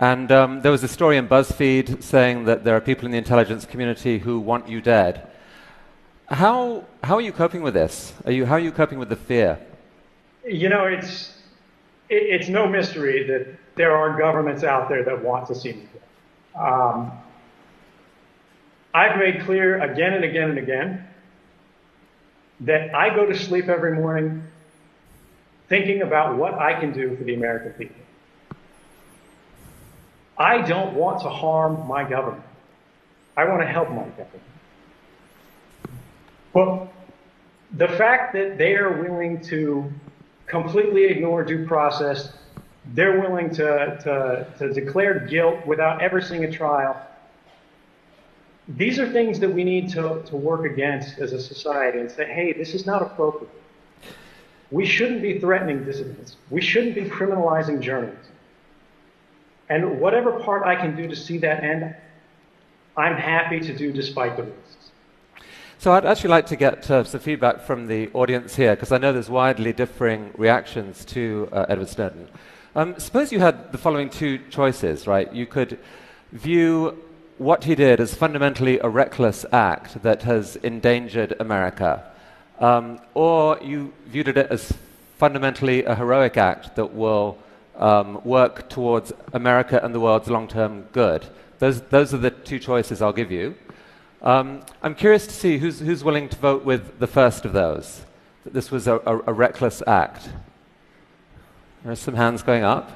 And 0.00 0.32
um, 0.32 0.62
there 0.62 0.72
was 0.72 0.82
a 0.82 0.88
story 0.88 1.16
in 1.16 1.28
BuzzFeed 1.28 2.02
saying 2.02 2.44
that 2.46 2.64
there 2.64 2.74
are 2.74 2.80
people 2.80 3.04
in 3.04 3.12
the 3.12 3.18
intelligence 3.18 3.64
community 3.64 4.18
who 4.18 4.40
want 4.40 4.68
you 4.68 4.80
dead. 4.80 5.27
How, 6.28 6.84
how 7.02 7.14
are 7.14 7.20
you 7.22 7.32
coping 7.32 7.62
with 7.62 7.72
this? 7.74 8.12
Are 8.26 8.32
you, 8.32 8.44
how 8.44 8.54
are 8.54 8.60
you 8.60 8.70
coping 8.70 8.98
with 8.98 9.08
the 9.08 9.16
fear? 9.16 9.58
You 10.46 10.68
know, 10.68 10.84
it's, 10.84 11.34
it, 12.10 12.40
it's 12.40 12.48
no 12.48 12.68
mystery 12.68 13.26
that 13.26 13.46
there 13.76 13.96
are 13.96 14.18
governments 14.18 14.62
out 14.62 14.90
there 14.90 15.02
that 15.04 15.24
want 15.24 15.46
to 15.48 15.54
see 15.54 15.72
me 15.72 15.88
dead. 15.92 16.62
Um, 16.62 17.12
I've 18.92 19.18
made 19.18 19.42
clear 19.42 19.80
again 19.80 20.12
and 20.12 20.24
again 20.24 20.50
and 20.50 20.58
again 20.58 21.06
that 22.60 22.94
I 22.94 23.14
go 23.14 23.24
to 23.24 23.36
sleep 23.36 23.68
every 23.68 23.94
morning 23.94 24.42
thinking 25.68 26.02
about 26.02 26.36
what 26.36 26.54
I 26.54 26.78
can 26.78 26.92
do 26.92 27.16
for 27.16 27.24
the 27.24 27.34
American 27.34 27.72
people. 27.72 27.96
I 30.36 30.62
don't 30.62 30.94
want 30.94 31.22
to 31.22 31.30
harm 31.30 31.86
my 31.88 32.08
government. 32.08 32.44
I 33.36 33.44
want 33.44 33.62
to 33.62 33.66
help 33.66 33.88
my 33.88 34.08
government. 34.08 34.42
Well, 36.52 36.90
the 37.76 37.88
fact 37.88 38.32
that 38.32 38.58
they 38.58 38.74
are 38.76 39.02
willing 39.02 39.40
to 39.42 39.92
completely 40.46 41.04
ignore 41.04 41.44
due 41.44 41.66
process, 41.66 42.32
they're 42.94 43.20
willing 43.20 43.50
to, 43.50 43.98
to, 44.02 44.46
to 44.58 44.72
declare 44.72 45.20
guilt 45.20 45.66
without 45.66 46.00
ever 46.02 46.20
seeing 46.20 46.44
a 46.44 46.50
trial, 46.50 46.96
these 48.68 48.98
are 48.98 49.10
things 49.10 49.40
that 49.40 49.50
we 49.50 49.64
need 49.64 49.90
to, 49.90 50.22
to 50.26 50.36
work 50.36 50.70
against 50.70 51.18
as 51.18 51.32
a 51.32 51.40
society 51.40 52.00
and 52.00 52.10
say, 52.10 52.26
hey, 52.26 52.52
this 52.52 52.74
is 52.74 52.84
not 52.86 53.00
appropriate. 53.00 53.50
We 54.70 54.84
shouldn't 54.84 55.22
be 55.22 55.38
threatening 55.38 55.84
dissidents. 55.84 56.36
We 56.50 56.60
shouldn't 56.60 56.94
be 56.94 57.04
criminalizing 57.04 57.80
journalists. 57.80 58.28
And 59.70 60.00
whatever 60.00 60.32
part 60.40 60.64
I 60.64 60.76
can 60.76 60.96
do 60.96 61.08
to 61.08 61.16
see 61.16 61.38
that 61.38 61.62
end, 61.62 61.94
I'm 62.96 63.16
happy 63.16 63.60
to 63.60 63.76
do 63.76 63.92
despite 63.92 64.36
the 64.36 64.44
risk. 64.44 64.87
So 65.80 65.92
I'd 65.92 66.04
actually 66.04 66.30
like 66.30 66.46
to 66.46 66.56
get 66.56 66.90
uh, 66.90 67.04
some 67.04 67.20
feedback 67.20 67.60
from 67.60 67.86
the 67.86 68.10
audience 68.12 68.56
here, 68.56 68.74
because 68.74 68.90
I 68.90 68.98
know 68.98 69.12
there's 69.12 69.30
widely 69.30 69.72
differing 69.72 70.32
reactions 70.36 71.04
to 71.04 71.48
uh, 71.52 71.66
Edward 71.68 71.88
Snowden. 71.88 72.26
Um, 72.74 72.98
suppose 72.98 73.30
you 73.30 73.38
had 73.38 73.70
the 73.70 73.78
following 73.78 74.10
two 74.10 74.38
choices, 74.50 75.06
right? 75.06 75.32
You 75.32 75.46
could 75.46 75.78
view 76.32 77.00
what 77.38 77.62
he 77.62 77.76
did 77.76 78.00
as 78.00 78.12
fundamentally 78.12 78.80
a 78.80 78.88
reckless 78.88 79.46
act 79.52 80.02
that 80.02 80.24
has 80.24 80.56
endangered 80.56 81.36
America, 81.38 82.02
um, 82.58 82.98
or 83.14 83.60
you 83.62 83.92
viewed 84.06 84.26
it 84.26 84.36
as 84.36 84.72
fundamentally 85.16 85.84
a 85.84 85.94
heroic 85.94 86.36
act 86.36 86.74
that 86.74 86.92
will 86.92 87.38
um, 87.76 88.20
work 88.24 88.68
towards 88.68 89.12
America 89.32 89.78
and 89.84 89.94
the 89.94 90.00
world's 90.00 90.28
long-term 90.28 90.88
good. 90.90 91.24
Those, 91.60 91.82
those 91.82 92.12
are 92.12 92.18
the 92.18 92.32
two 92.32 92.58
choices 92.58 93.00
I'll 93.00 93.12
give 93.12 93.30
you. 93.30 93.54
Um, 94.20 94.62
I'm 94.82 94.94
curious 94.94 95.26
to 95.26 95.32
see 95.32 95.58
who's, 95.58 95.78
who's 95.78 96.02
willing 96.02 96.28
to 96.28 96.36
vote 96.36 96.64
with 96.64 96.98
the 96.98 97.06
first 97.06 97.44
of 97.44 97.52
those, 97.52 98.02
that 98.44 98.52
this 98.52 98.70
was 98.70 98.88
a, 98.88 98.96
a, 99.06 99.18
a 99.26 99.32
reckless 99.32 99.82
act. 99.86 100.30
There 101.84 101.92
are 101.92 101.96
some 101.96 102.14
hands 102.14 102.42
going 102.42 102.64
up, 102.64 102.90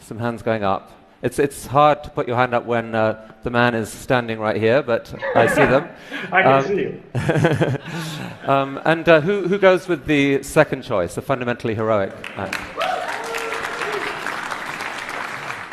some 0.00 0.18
hands 0.18 0.42
going 0.42 0.62
up. 0.62 0.92
It's, 1.22 1.38
it's 1.38 1.66
hard 1.66 2.04
to 2.04 2.10
put 2.10 2.26
your 2.28 2.36
hand 2.36 2.54
up 2.54 2.64
when 2.64 2.94
uh, 2.94 3.32
the 3.42 3.50
man 3.50 3.74
is 3.74 3.90
standing 3.90 4.38
right 4.38 4.56
here, 4.56 4.82
but 4.82 5.12
I 5.34 5.46
see 5.46 5.66
them. 5.66 5.88
I 6.32 6.42
can 6.42 6.52
um, 6.52 6.64
see 6.64 6.74
you. 6.82 8.48
um, 8.50 8.80
and 8.84 9.08
uh, 9.08 9.20
who, 9.20 9.48
who 9.48 9.58
goes 9.58 9.88
with 9.88 10.06
the 10.06 10.42
second 10.42 10.82
choice, 10.82 11.14
the 11.14 11.22
fundamentally 11.22 11.74
heroic 11.74 12.12
act? 12.36 12.79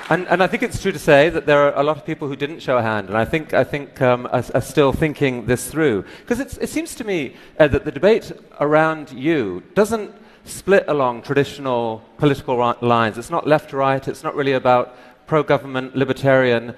And, 0.09 0.25
and, 0.29 0.41
I 0.41 0.47
think 0.47 0.63
it's 0.63 0.81
true 0.81 0.93
to 0.93 0.99
say 0.99 1.27
that 1.27 1.45
there 1.45 1.63
are 1.63 1.77
a 1.77 1.83
lot 1.83 1.97
of 1.97 2.05
people 2.05 2.29
who 2.29 2.37
didn't 2.37 2.61
show 2.61 2.77
a 2.77 2.81
hand, 2.81 3.09
and 3.09 3.17
I 3.17 3.25
think, 3.25 3.53
I 3.53 3.65
think 3.65 4.01
um, 4.01 4.25
are, 4.31 4.43
are, 4.55 4.61
still 4.61 4.93
thinking 4.93 5.47
this 5.47 5.69
through. 5.69 6.05
Because 6.25 6.39
it 6.39 6.69
seems 6.69 6.95
to 6.95 7.03
me 7.03 7.35
uh, 7.59 7.67
that 7.67 7.83
the 7.83 7.91
debate 7.91 8.31
around 8.61 9.11
you 9.11 9.63
doesn't 9.75 10.15
split 10.45 10.85
along 10.87 11.23
traditional 11.23 12.01
political 12.17 12.55
lines. 12.79 13.17
It's 13.17 13.29
not 13.29 13.45
left 13.45 13.73
right, 13.73 14.07
it's 14.07 14.23
not 14.23 14.33
really 14.33 14.53
about 14.53 14.95
pro 15.27 15.43
government, 15.43 15.93
libertarian, 15.93 16.73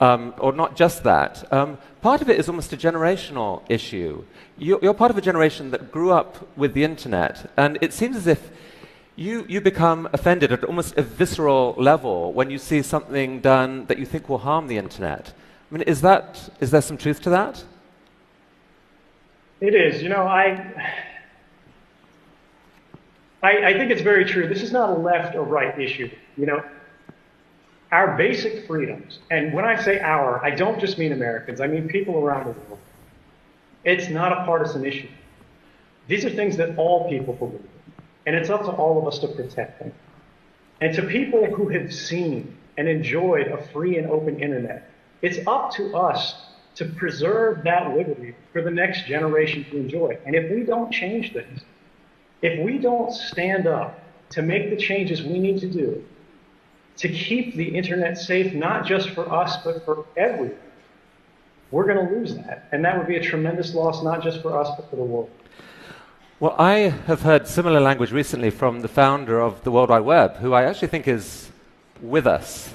um, 0.00 0.34
or 0.36 0.52
not 0.52 0.76
just 0.76 1.02
that. 1.04 1.50
Um, 1.50 1.78
part 2.02 2.20
of 2.20 2.28
it 2.28 2.38
is 2.38 2.50
almost 2.50 2.74
a 2.74 2.76
generational 2.76 3.62
issue. 3.70 4.24
You're, 4.58 4.78
you're 4.82 4.92
part 4.92 5.10
of 5.10 5.16
a 5.16 5.22
generation 5.22 5.70
that 5.70 5.90
grew 5.90 6.12
up 6.12 6.46
with 6.56 6.74
the 6.74 6.84
internet, 6.84 7.50
and 7.56 7.78
it 7.80 7.94
seems 7.94 8.14
as 8.14 8.26
if 8.26 8.50
you, 9.18 9.44
you 9.48 9.60
become 9.60 10.08
offended 10.12 10.52
at 10.52 10.62
almost 10.62 10.96
a 10.96 11.02
visceral 11.02 11.74
level 11.76 12.32
when 12.32 12.50
you 12.50 12.58
see 12.58 12.82
something 12.82 13.40
done 13.40 13.84
that 13.86 13.98
you 13.98 14.06
think 14.06 14.28
will 14.28 14.38
harm 14.38 14.68
the 14.68 14.78
internet. 14.78 15.32
I 15.68 15.74
mean, 15.74 15.82
is, 15.82 16.00
that, 16.02 16.48
is 16.60 16.70
there 16.70 16.80
some 16.80 16.96
truth 16.96 17.20
to 17.22 17.30
that? 17.30 17.64
It 19.60 19.74
is. 19.74 20.04
You 20.04 20.08
know, 20.08 20.22
I, 20.22 20.94
I, 23.42 23.64
I 23.64 23.72
think 23.72 23.90
it's 23.90 24.02
very 24.02 24.24
true. 24.24 24.46
This 24.46 24.62
is 24.62 24.70
not 24.70 24.90
a 24.90 24.94
left 24.94 25.34
or 25.34 25.42
right 25.42 25.76
issue. 25.76 26.08
You 26.36 26.46
know, 26.46 26.64
our 27.90 28.16
basic 28.16 28.68
freedoms, 28.68 29.18
and 29.32 29.52
when 29.52 29.64
I 29.64 29.82
say 29.82 29.98
our, 29.98 30.44
I 30.44 30.50
don't 30.50 30.78
just 30.78 30.96
mean 30.96 31.10
Americans, 31.10 31.60
I 31.60 31.66
mean 31.66 31.88
people 31.88 32.18
around 32.18 32.46
the 32.46 32.60
world. 32.60 32.78
It's 33.84 34.08
not 34.08 34.30
a 34.30 34.44
partisan 34.44 34.84
issue. 34.86 35.08
These 36.06 36.24
are 36.24 36.30
things 36.30 36.56
that 36.58 36.78
all 36.78 37.08
people 37.08 37.34
believe. 37.34 37.67
And 38.28 38.36
it's 38.36 38.50
up 38.50 38.60
to 38.64 38.70
all 38.72 38.98
of 38.98 39.06
us 39.06 39.20
to 39.20 39.28
protect 39.28 39.78
them. 39.78 39.90
And 40.82 40.94
to 40.94 41.02
people 41.02 41.46
who 41.46 41.68
have 41.68 41.94
seen 41.94 42.58
and 42.76 42.86
enjoyed 42.86 43.46
a 43.46 43.66
free 43.68 43.96
and 43.96 44.06
open 44.10 44.38
internet, 44.42 44.90
it's 45.22 45.38
up 45.46 45.72
to 45.76 45.96
us 45.96 46.34
to 46.74 46.84
preserve 46.84 47.64
that 47.64 47.96
liberty 47.96 48.34
for 48.52 48.60
the 48.60 48.70
next 48.70 49.06
generation 49.06 49.64
to 49.70 49.78
enjoy. 49.78 50.18
And 50.26 50.34
if 50.34 50.50
we 50.50 50.62
don't 50.62 50.92
change 50.92 51.32
things, 51.32 51.62
if 52.42 52.62
we 52.62 52.76
don't 52.76 53.10
stand 53.14 53.66
up 53.66 53.98
to 54.32 54.42
make 54.42 54.68
the 54.68 54.76
changes 54.76 55.22
we 55.22 55.38
need 55.38 55.60
to 55.60 55.70
do 55.70 56.04
to 56.98 57.08
keep 57.08 57.56
the 57.56 57.78
internet 57.78 58.18
safe, 58.18 58.52
not 58.52 58.84
just 58.84 59.08
for 59.08 59.32
us, 59.32 59.56
but 59.64 59.86
for 59.86 60.04
everyone, 60.18 60.54
we're 61.70 61.86
going 61.86 62.06
to 62.06 62.14
lose 62.14 62.34
that. 62.34 62.68
And 62.72 62.84
that 62.84 62.98
would 62.98 63.06
be 63.06 63.16
a 63.16 63.22
tremendous 63.22 63.72
loss, 63.72 64.02
not 64.02 64.22
just 64.22 64.42
for 64.42 64.54
us, 64.60 64.68
but 64.76 64.90
for 64.90 64.96
the 64.96 65.02
world. 65.02 65.30
Well, 66.40 66.54
I 66.56 66.94
have 67.08 67.22
heard 67.22 67.48
similar 67.48 67.80
language 67.80 68.12
recently 68.12 68.50
from 68.50 68.80
the 68.82 68.86
founder 68.86 69.40
of 69.40 69.64
the 69.64 69.72
World 69.72 69.90
Wide 69.90 70.04
Web, 70.04 70.36
who 70.36 70.52
I 70.52 70.66
actually 70.66 70.86
think 70.86 71.08
is 71.08 71.50
with 72.00 72.28
us. 72.28 72.72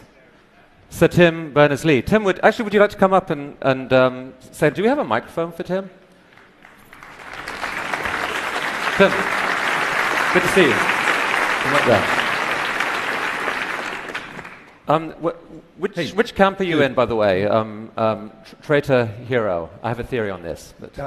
Sir 0.89 1.07
Tim 1.07 1.53
Berners-Lee. 1.53 2.01
Tim, 2.01 2.25
would, 2.25 2.41
actually, 2.43 2.65
would 2.65 2.73
you 2.73 2.81
like 2.81 2.89
to 2.89 2.97
come 2.97 3.13
up 3.13 3.29
and, 3.29 3.55
and 3.61 3.93
um, 3.93 4.33
say, 4.51 4.69
do 4.69 4.81
we 4.81 4.89
have 4.89 4.99
a 4.99 5.05
microphone 5.05 5.53
for 5.53 5.63
Tim? 5.63 5.89
Tim, 8.97 9.11
good 10.33 10.41
to 10.41 10.49
see 10.49 10.63
you. 10.63 10.73
Come 10.73 11.73
up 11.73 11.85
there. 11.85 12.03
Um, 14.89 15.33
which, 15.77 15.95
hey, 15.95 16.09
which 16.11 16.35
camp 16.35 16.59
are 16.59 16.65
you 16.65 16.81
in, 16.81 16.93
by 16.93 17.05
the 17.05 17.15
way? 17.15 17.45
Um, 17.45 17.91
um, 17.97 18.31
traitor, 18.61 19.05
hero. 19.05 19.69
I 19.81 19.89
have 19.89 19.99
a 19.99 20.03
theory 20.03 20.29
on 20.29 20.43
this. 20.43 20.73
Uh, 20.97 21.01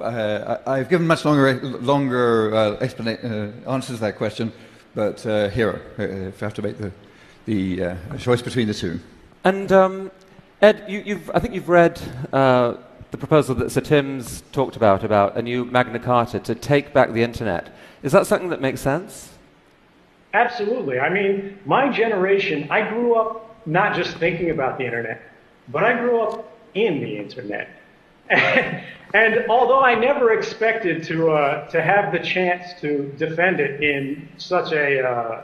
uh, 0.00 0.58
I've 0.66 0.88
given 0.88 1.06
much 1.06 1.24
longer, 1.24 1.60
longer 1.60 2.54
uh, 2.54 2.76
explana- 2.76 3.24
uh, 3.66 3.70
answers 3.70 3.96
to 3.96 4.00
that 4.02 4.16
question, 4.16 4.52
but 4.94 5.24
uh, 5.26 5.48
hero, 5.48 5.80
uh, 5.98 6.02
if 6.02 6.42
I 6.42 6.46
have 6.46 6.54
to 6.54 6.62
make 6.62 6.78
the, 6.78 6.92
the 7.46 7.96
choice 8.18 8.42
between 8.42 8.68
the 8.68 8.74
two. 8.74 9.00
And 9.44 9.72
um, 9.72 10.10
Ed, 10.60 10.84
you, 10.88 11.20
I 11.34 11.40
think 11.40 11.54
you've 11.54 11.68
read 11.68 12.00
the 12.30 13.18
proposal 13.18 13.54
that 13.56 13.70
Sir 13.70 13.80
Tim's 13.80 14.42
talked 14.52 14.76
about, 14.76 15.04
about 15.04 15.36
a 15.36 15.42
new 15.42 15.64
Magna 15.64 15.98
Carta 15.98 16.38
to 16.40 16.54
take 16.54 16.94
back 16.94 17.12
the 17.12 17.22
internet. 17.22 17.74
Is 18.02 18.12
that 18.12 18.26
something 18.26 18.48
that 18.50 18.60
makes 18.60 18.80
sense? 18.80 19.32
Absolutely. 20.32 20.98
I 20.98 21.10
mean, 21.10 21.58
my 21.66 21.90
generation, 21.90 22.68
I 22.70 22.88
grew 22.88 23.14
up 23.16 23.51
not 23.66 23.94
just 23.94 24.16
thinking 24.16 24.50
about 24.50 24.78
the 24.78 24.84
internet, 24.84 25.22
but 25.68 25.84
I 25.84 25.98
grew 25.98 26.20
up 26.20 26.58
in 26.74 27.00
the 27.00 27.16
internet. 27.16 27.68
and 28.30 29.44
although 29.48 29.80
I 29.80 29.94
never 29.94 30.32
expected 30.32 31.04
to, 31.04 31.32
uh, 31.32 31.68
to 31.68 31.82
have 31.82 32.12
the 32.12 32.18
chance 32.18 32.80
to 32.80 33.12
defend 33.18 33.60
it 33.60 33.82
in 33.82 34.28
such 34.38 34.72
a, 34.72 35.06
uh, 35.06 35.42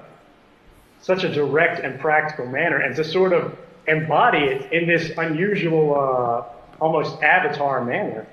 such 1.00 1.24
a 1.24 1.32
direct 1.32 1.80
and 1.84 2.00
practical 2.00 2.46
manner 2.46 2.78
and 2.78 2.96
to 2.96 3.04
sort 3.04 3.32
of 3.32 3.56
embody 3.86 4.38
it 4.38 4.72
in 4.72 4.86
this 4.86 5.12
unusual, 5.16 5.94
uh, 5.94 6.44
almost 6.80 7.22
avatar 7.22 7.84
manner, 7.84 8.26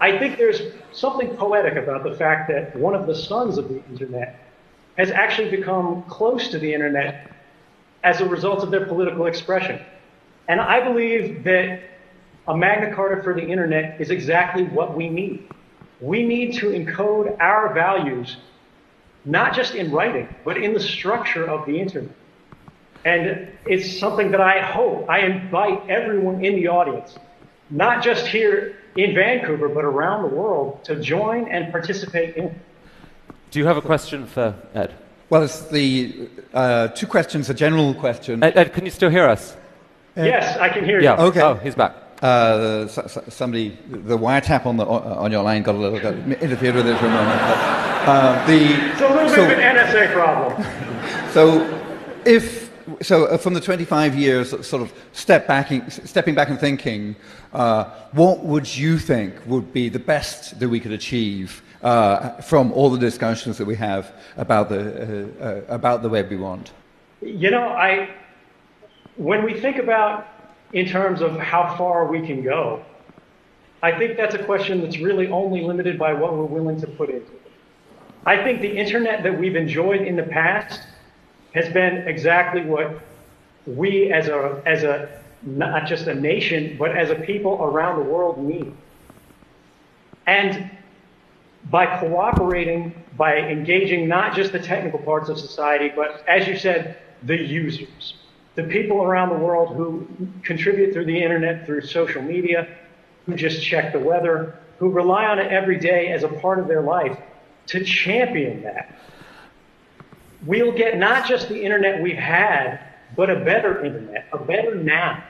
I 0.00 0.18
think 0.18 0.36
there's 0.36 0.60
something 0.92 1.36
poetic 1.36 1.76
about 1.76 2.02
the 2.02 2.14
fact 2.16 2.48
that 2.48 2.74
one 2.76 2.94
of 2.94 3.06
the 3.06 3.14
sons 3.14 3.56
of 3.56 3.68
the 3.68 3.82
internet 3.86 4.38
has 4.98 5.10
actually 5.10 5.50
become 5.50 6.02
close 6.04 6.48
to 6.48 6.58
the 6.58 6.72
internet 6.74 7.30
as 8.04 8.20
a 8.20 8.28
result 8.28 8.62
of 8.62 8.70
their 8.70 8.86
political 8.86 9.26
expression. 9.26 9.80
And 10.48 10.60
I 10.60 10.82
believe 10.82 11.44
that 11.44 11.80
a 12.48 12.56
Magna 12.56 12.94
Carta 12.94 13.22
for 13.22 13.34
the 13.34 13.46
internet 13.46 14.00
is 14.00 14.10
exactly 14.10 14.64
what 14.64 14.96
we 14.96 15.08
need. 15.08 15.48
We 16.00 16.24
need 16.24 16.54
to 16.54 16.70
encode 16.70 17.38
our 17.40 17.72
values, 17.72 18.38
not 19.24 19.54
just 19.54 19.74
in 19.74 19.92
writing, 19.92 20.28
but 20.44 20.56
in 20.56 20.74
the 20.74 20.80
structure 20.80 21.48
of 21.48 21.64
the 21.64 21.78
internet. 21.78 22.14
And 23.04 23.48
it's 23.66 23.98
something 23.98 24.30
that 24.32 24.40
I 24.40 24.60
hope, 24.60 25.08
I 25.08 25.20
invite 25.20 25.88
everyone 25.88 26.44
in 26.44 26.56
the 26.56 26.68
audience, 26.68 27.16
not 27.70 28.02
just 28.02 28.26
here 28.26 28.76
in 28.96 29.14
Vancouver, 29.14 29.68
but 29.68 29.84
around 29.84 30.22
the 30.22 30.34
world, 30.34 30.84
to 30.84 30.96
join 30.96 31.48
and 31.48 31.72
participate 31.72 32.36
in. 32.36 32.54
Do 33.50 33.58
you 33.58 33.66
have 33.66 33.76
a 33.76 33.82
question 33.82 34.26
for 34.26 34.56
Ed? 34.74 34.94
Well, 35.32 35.44
it's 35.44 35.62
the 35.62 36.28
uh, 36.52 36.88
two 36.88 37.06
questions, 37.06 37.48
a 37.48 37.54
general 37.54 37.94
question. 37.94 38.42
Ed, 38.42 38.54
Ed, 38.54 38.74
can 38.74 38.84
you 38.84 38.90
still 38.90 39.08
hear 39.08 39.26
us? 39.26 39.56
Ed? 40.14 40.26
Yes, 40.26 40.58
I 40.58 40.68
can 40.68 40.84
hear 40.84 40.98
you. 40.98 41.04
Yeah. 41.04 41.22
Okay. 41.22 41.40
Oh, 41.40 41.54
he's 41.54 41.74
back. 41.74 41.96
Uh, 42.20 42.86
so, 42.86 43.06
so 43.06 43.24
somebody, 43.28 43.70
the 43.88 44.18
wiretap 44.18 44.66
on, 44.66 44.76
the, 44.76 44.84
on 44.84 45.32
your 45.32 45.42
line 45.42 45.62
got 45.62 45.74
a 45.74 45.78
little 45.78 45.98
got 45.98 46.12
interfered 46.42 46.74
with 46.74 46.86
it 46.86 46.98
for 46.98 47.06
a 47.06 47.08
moment. 47.08 47.40
But, 47.40 47.58
uh, 48.08 48.46
the, 48.46 48.90
it's 48.90 49.00
a 49.00 49.08
little 49.08 49.28
so, 49.30 49.36
bit 49.48 49.58
of 49.58 49.64
an 49.64 49.76
NSA 49.76 50.12
problem. 50.12 51.30
so, 51.32 51.82
if 52.26 52.70
so, 53.00 53.24
uh, 53.24 53.38
from 53.38 53.54
the 53.54 53.60
25 53.62 54.14
years, 54.14 54.50
sort 54.50 54.82
of 54.82 54.92
step 55.12 55.46
back, 55.46 55.72
stepping 55.88 56.34
back 56.34 56.50
and 56.50 56.60
thinking, 56.60 57.16
uh, 57.54 57.84
what 58.12 58.44
would 58.44 58.76
you 58.76 58.98
think 58.98 59.34
would 59.46 59.72
be 59.72 59.88
the 59.88 59.98
best 59.98 60.60
that 60.60 60.68
we 60.68 60.78
could 60.78 60.92
achieve 60.92 61.62
uh, 61.82 62.40
from 62.40 62.72
all 62.72 62.90
the 62.90 62.98
discussions 62.98 63.58
that 63.58 63.66
we 63.66 63.74
have 63.76 64.12
about 64.36 64.68
the, 64.68 65.32
uh, 65.40 65.44
uh, 65.44 65.74
about 65.74 66.02
the 66.02 66.08
web 66.08 66.30
we 66.30 66.36
want? 66.36 66.72
You 67.20 67.50
know, 67.50 67.68
I, 67.68 68.10
when 69.16 69.44
we 69.44 69.58
think 69.58 69.78
about 69.78 70.28
in 70.72 70.86
terms 70.86 71.20
of 71.20 71.38
how 71.38 71.76
far 71.76 72.06
we 72.06 72.24
can 72.26 72.42
go, 72.42 72.84
I 73.82 73.92
think 73.98 74.16
that's 74.16 74.34
a 74.34 74.42
question 74.44 74.80
that's 74.80 74.98
really 74.98 75.28
only 75.28 75.62
limited 75.62 75.98
by 75.98 76.12
what 76.12 76.36
we're 76.36 76.44
willing 76.44 76.80
to 76.80 76.86
put 76.86 77.10
into 77.10 77.32
it. 77.32 77.42
I 78.24 78.36
think 78.42 78.60
the 78.60 78.76
internet 78.76 79.24
that 79.24 79.36
we've 79.36 79.56
enjoyed 79.56 80.02
in 80.02 80.14
the 80.14 80.22
past 80.22 80.80
has 81.54 81.68
been 81.72 82.06
exactly 82.06 82.64
what 82.64 83.00
we 83.66 84.12
as 84.12 84.28
a, 84.28 84.62
as 84.64 84.84
a, 84.84 85.20
not 85.42 85.86
just 85.86 86.06
a 86.06 86.14
nation, 86.14 86.76
but 86.78 86.96
as 86.96 87.10
a 87.10 87.16
people 87.16 87.58
around 87.60 87.98
the 87.98 88.08
world 88.08 88.38
need. 88.38 88.72
And 90.26 90.70
by 91.70 91.98
cooperating, 92.00 92.94
by 93.16 93.36
engaging 93.36 94.08
not 94.08 94.34
just 94.34 94.52
the 94.52 94.58
technical 94.58 94.98
parts 94.98 95.28
of 95.28 95.38
society, 95.38 95.92
but 95.94 96.24
as 96.28 96.46
you 96.46 96.56
said, 96.56 96.98
the 97.22 97.36
users, 97.36 98.14
the 98.54 98.64
people 98.64 99.02
around 99.02 99.28
the 99.28 99.36
world 99.36 99.76
who 99.76 100.06
contribute 100.42 100.92
through 100.92 101.04
the 101.04 101.22
internet, 101.22 101.64
through 101.64 101.82
social 101.82 102.22
media, 102.22 102.68
who 103.26 103.34
just 103.34 103.62
check 103.64 103.92
the 103.92 103.98
weather, 103.98 104.58
who 104.78 104.90
rely 104.90 105.26
on 105.26 105.38
it 105.38 105.52
every 105.52 105.78
day 105.78 106.08
as 106.08 106.24
a 106.24 106.28
part 106.28 106.58
of 106.58 106.66
their 106.66 106.82
life 106.82 107.16
to 107.66 107.84
champion 107.84 108.62
that. 108.62 108.98
We'll 110.44 110.72
get 110.72 110.98
not 110.98 111.28
just 111.28 111.48
the 111.48 111.62
internet 111.62 112.02
we've 112.02 112.16
had, 112.16 112.80
but 113.16 113.30
a 113.30 113.36
better 113.44 113.84
internet, 113.84 114.26
a 114.32 114.38
better 114.38 114.74
now, 114.74 115.22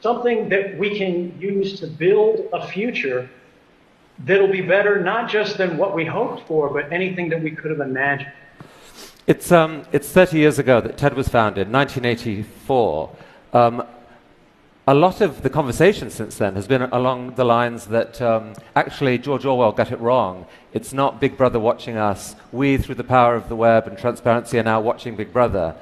something 0.00 0.48
that 0.48 0.76
we 0.76 0.98
can 0.98 1.38
use 1.40 1.78
to 1.80 1.86
build 1.86 2.48
a 2.52 2.66
future 2.66 3.30
that'll 4.24 4.48
be 4.48 4.60
better 4.60 5.00
not 5.00 5.30
just 5.30 5.58
than 5.58 5.76
what 5.76 5.94
we 5.94 6.04
hoped 6.04 6.46
for, 6.46 6.70
but 6.70 6.92
anything 6.92 7.28
that 7.30 7.42
we 7.42 7.50
could 7.50 7.70
have 7.70 7.80
imagined. 7.80 8.32
It's, 9.26 9.52
um, 9.52 9.84
it's 9.92 10.08
30 10.08 10.38
years 10.38 10.58
ago 10.58 10.80
that 10.80 10.96
TED 10.96 11.14
was 11.14 11.28
founded, 11.28 11.70
1984. 11.70 13.16
Um, 13.52 13.86
a 14.88 14.94
lot 14.94 15.20
of 15.20 15.42
the 15.42 15.50
conversation 15.50 16.10
since 16.10 16.38
then 16.38 16.56
has 16.56 16.66
been 16.66 16.82
along 16.82 17.34
the 17.34 17.44
lines 17.44 17.86
that 17.86 18.20
um, 18.20 18.54
actually 18.74 19.16
George 19.18 19.44
Orwell 19.44 19.70
got 19.70 19.92
it 19.92 20.00
wrong. 20.00 20.44
It's 20.72 20.92
not 20.92 21.20
Big 21.20 21.36
Brother 21.36 21.60
watching 21.60 21.96
us. 21.96 22.34
We, 22.50 22.78
through 22.78 22.96
the 22.96 23.04
power 23.04 23.36
of 23.36 23.48
the 23.48 23.54
web 23.54 23.86
and 23.86 23.96
transparency, 23.96 24.58
are 24.58 24.64
now 24.64 24.80
watching 24.80 25.14
Big 25.14 25.32
Brother. 25.32 25.76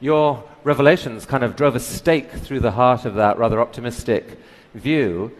Your 0.00 0.42
revelations 0.64 1.26
kind 1.26 1.44
of 1.44 1.54
drove 1.54 1.76
a 1.76 1.80
stake 1.80 2.30
through 2.30 2.60
the 2.60 2.70
heart 2.70 3.04
of 3.04 3.14
that 3.16 3.36
rather 3.36 3.60
optimistic 3.60 4.38
view. 4.74 5.36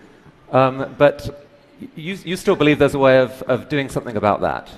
Um, 0.53 0.95
but 0.99 1.46
you, 1.95 2.15
you 2.25 2.37
still 2.37 2.57
believe 2.57 2.79
there's 2.79 2.95
a 2.95 2.99
way 2.99 3.19
of, 3.19 3.43
of 3.43 3.69
doing 3.69 3.89
something 3.89 4.17
about 4.17 4.41
that. 4.41 4.69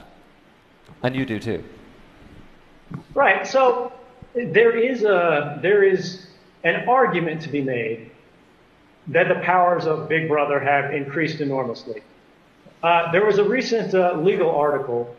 And 1.02 1.14
you 1.14 1.24
do 1.24 1.38
too. 1.38 1.62
Right. 3.14 3.46
So 3.46 3.92
there 4.34 4.76
is, 4.76 5.04
a, 5.04 5.58
there 5.62 5.84
is 5.84 6.26
an 6.64 6.88
argument 6.88 7.42
to 7.42 7.48
be 7.48 7.62
made 7.62 8.10
that 9.08 9.28
the 9.28 9.36
powers 9.36 9.86
of 9.86 10.08
Big 10.08 10.28
Brother 10.28 10.60
have 10.60 10.92
increased 10.92 11.40
enormously. 11.40 12.02
Uh, 12.82 13.10
there 13.10 13.24
was 13.24 13.38
a 13.38 13.44
recent 13.44 13.94
uh, 13.94 14.14
legal 14.14 14.50
article 14.50 15.14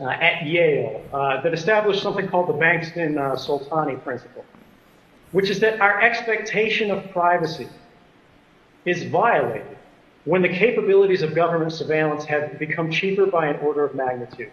uh, 0.00 0.08
at 0.08 0.46
Yale 0.46 1.02
uh, 1.12 1.40
that 1.42 1.52
established 1.52 2.02
something 2.02 2.28
called 2.28 2.48
the 2.48 2.54
Bankston-Soltani 2.54 3.96
uh, 3.96 3.98
principle, 4.00 4.44
which 5.32 5.50
is 5.50 5.60
that 5.60 5.80
our 5.80 6.00
expectation 6.00 6.90
of 6.90 7.10
privacy 7.10 7.68
is 8.84 9.04
violated 9.04 9.75
when 10.26 10.42
the 10.42 10.48
capabilities 10.48 11.22
of 11.22 11.34
government 11.34 11.72
surveillance 11.72 12.24
have 12.24 12.58
become 12.58 12.90
cheaper 12.90 13.26
by 13.26 13.46
an 13.46 13.56
order 13.60 13.84
of 13.84 13.94
magnitude. 13.94 14.50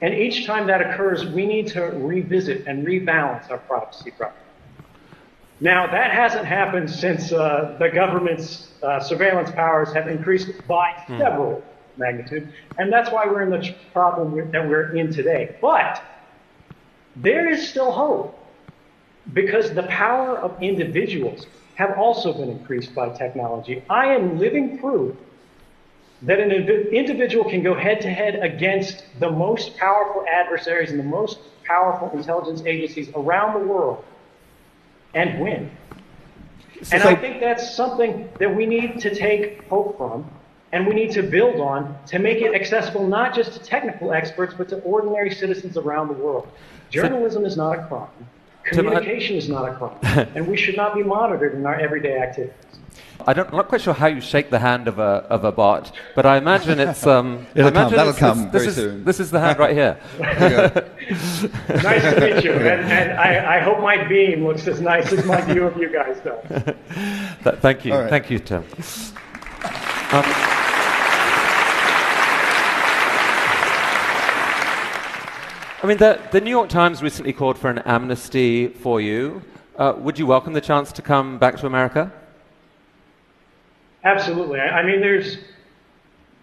And 0.00 0.12
each 0.12 0.44
time 0.44 0.66
that 0.66 0.82
occurs, 0.82 1.24
we 1.24 1.46
need 1.46 1.68
to 1.68 1.82
revisit 1.82 2.66
and 2.66 2.84
rebalance 2.84 3.48
our 3.48 3.58
privacy 3.58 4.10
problem. 4.10 4.40
Now, 5.60 5.86
that 5.86 6.10
hasn't 6.10 6.44
happened 6.44 6.90
since 6.90 7.32
uh, 7.32 7.76
the 7.78 7.88
government's 7.88 8.72
uh, 8.82 8.98
surveillance 8.98 9.52
powers 9.52 9.92
have 9.92 10.08
increased 10.08 10.50
by 10.66 10.90
hmm. 11.06 11.18
several 11.18 11.62
magnitude, 11.96 12.52
and 12.78 12.92
that's 12.92 13.12
why 13.12 13.26
we're 13.26 13.42
in 13.42 13.50
the 13.50 13.72
problem 13.92 14.50
that 14.50 14.68
we're 14.68 14.96
in 14.96 15.12
today. 15.12 15.54
But 15.60 16.02
there 17.14 17.48
is 17.48 17.68
still 17.68 17.92
hope 17.92 18.36
because 19.32 19.72
the 19.72 19.84
power 19.84 20.36
of 20.38 20.60
individuals 20.60 21.46
have 21.74 21.98
also 21.98 22.32
been 22.32 22.50
increased 22.50 22.94
by 22.94 23.08
technology. 23.10 23.82
I 23.88 24.06
am 24.14 24.38
living 24.38 24.78
proof 24.78 25.16
that 26.22 26.38
an 26.38 26.52
individual 26.52 27.48
can 27.48 27.62
go 27.62 27.74
head 27.74 28.00
to 28.02 28.10
head 28.10 28.36
against 28.36 29.04
the 29.18 29.30
most 29.30 29.76
powerful 29.76 30.24
adversaries 30.30 30.90
and 30.90 31.00
the 31.00 31.04
most 31.04 31.38
powerful 31.64 32.10
intelligence 32.16 32.62
agencies 32.64 33.10
around 33.16 33.60
the 33.60 33.66
world 33.66 34.04
and 35.14 35.40
win. 35.40 35.70
So, 36.82 36.96
and 36.96 37.04
I 37.04 37.14
think 37.14 37.40
that's 37.40 37.74
something 37.74 38.28
that 38.38 38.54
we 38.54 38.66
need 38.66 39.00
to 39.00 39.14
take 39.14 39.66
hope 39.68 39.96
from 39.96 40.28
and 40.72 40.86
we 40.86 40.94
need 40.94 41.12
to 41.12 41.22
build 41.22 41.60
on 41.60 41.96
to 42.06 42.18
make 42.18 42.38
it 42.38 42.54
accessible 42.54 43.06
not 43.06 43.34
just 43.34 43.52
to 43.52 43.58
technical 43.60 44.12
experts, 44.12 44.54
but 44.56 44.68
to 44.70 44.78
ordinary 44.80 45.30
citizens 45.30 45.76
around 45.76 46.08
the 46.08 46.14
world. 46.14 46.48
Journalism 46.90 47.44
is 47.44 47.56
not 47.56 47.78
a 47.78 47.86
crime. 47.86 48.08
Communication 48.64 49.36
is 49.36 49.48
not 49.48 49.68
a 49.68 49.74
crime. 49.74 50.28
and 50.34 50.46
we 50.46 50.56
should 50.56 50.76
not 50.76 50.94
be 50.94 51.02
monitored 51.02 51.54
in 51.54 51.66
our 51.66 51.78
everyday 51.78 52.18
activities. 52.18 52.54
I 53.26 53.32
am 53.32 53.48
not 53.52 53.68
quite 53.68 53.80
sure 53.80 53.94
how 53.94 54.08
you 54.08 54.20
shake 54.20 54.50
the 54.50 54.58
hand 54.58 54.88
of 54.88 54.98
a, 54.98 55.24
of 55.30 55.44
a 55.44 55.52
bot, 55.52 55.92
but 56.14 56.26
I 56.26 56.38
imagine 56.38 56.80
it's. 56.80 57.06
Um, 57.12 57.46
It'll 57.54 57.68
imagine 57.68 57.96
come. 57.96 58.06
That'll 58.06 58.12
come 58.14 58.50
this, 58.50 58.62
very 58.62 58.66
is, 58.68 58.74
soon. 58.74 59.04
This 59.04 59.20
is 59.20 59.30
the 59.30 59.40
hand 59.40 59.58
right 59.58 59.74
here. 59.74 59.98
nice 60.18 62.02
to 62.02 62.20
meet 62.20 62.44
you, 62.44 62.52
and, 62.52 62.90
and 62.90 63.12
I, 63.18 63.58
I, 63.58 63.60
hope 63.60 63.80
my 63.80 64.02
beam 64.08 64.44
looks 64.44 64.66
as 64.66 64.80
nice 64.80 65.12
as 65.12 65.26
my 65.26 65.40
view 65.42 65.64
of 65.64 65.76
you 65.76 65.92
guys 65.92 66.18
does. 66.20 67.58
thank 67.60 67.84
you, 67.84 67.92
right. 67.92 68.08
thank 68.08 68.30
you, 68.30 68.38
Tim. 68.38 68.64
Um, 70.12 70.61
I 75.82 75.88
mean, 75.88 75.98
the, 75.98 76.20
the, 76.30 76.40
New 76.40 76.50
York 76.50 76.68
Times 76.68 77.02
recently 77.02 77.32
called 77.32 77.58
for 77.58 77.68
an 77.68 77.80
amnesty 77.80 78.68
for 78.68 79.00
you. 79.00 79.42
Uh, 79.76 79.94
would 79.98 80.16
you 80.16 80.26
welcome 80.26 80.52
the 80.52 80.60
chance 80.60 80.92
to 80.92 81.02
come 81.02 81.40
back 81.40 81.56
to 81.56 81.66
America? 81.66 82.12
Absolutely. 84.04 84.60
I 84.60 84.86
mean, 84.86 85.00
there's, 85.00 85.38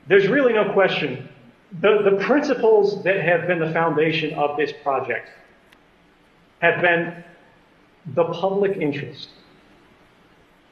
there's 0.10 0.28
really 0.28 0.52
no 0.52 0.73
question. 0.73 1.30
The, 1.80 2.02
the 2.04 2.17
principles 2.21 3.02
that 3.04 3.21
have 3.21 3.47
been 3.47 3.60
the 3.60 3.71
foundation 3.71 4.34
of 4.34 4.58
this 4.58 4.73
project 4.84 5.30
have 6.62 6.82
been 6.82 7.23
the 8.08 8.25
public 8.25 8.75
interest 8.75 9.30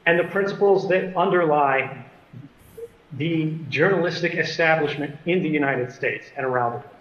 and 0.04 0.18
the 0.18 0.24
principles 0.24 0.90
that 0.90 1.16
underlie 1.16 2.04
the 3.14 3.56
journalistic 3.70 4.34
establishment 4.34 5.16
in 5.24 5.42
the 5.42 5.48
United 5.48 5.90
States 5.90 6.26
and 6.36 6.44
around 6.44 6.72
the 6.72 6.78
world. 6.80 6.97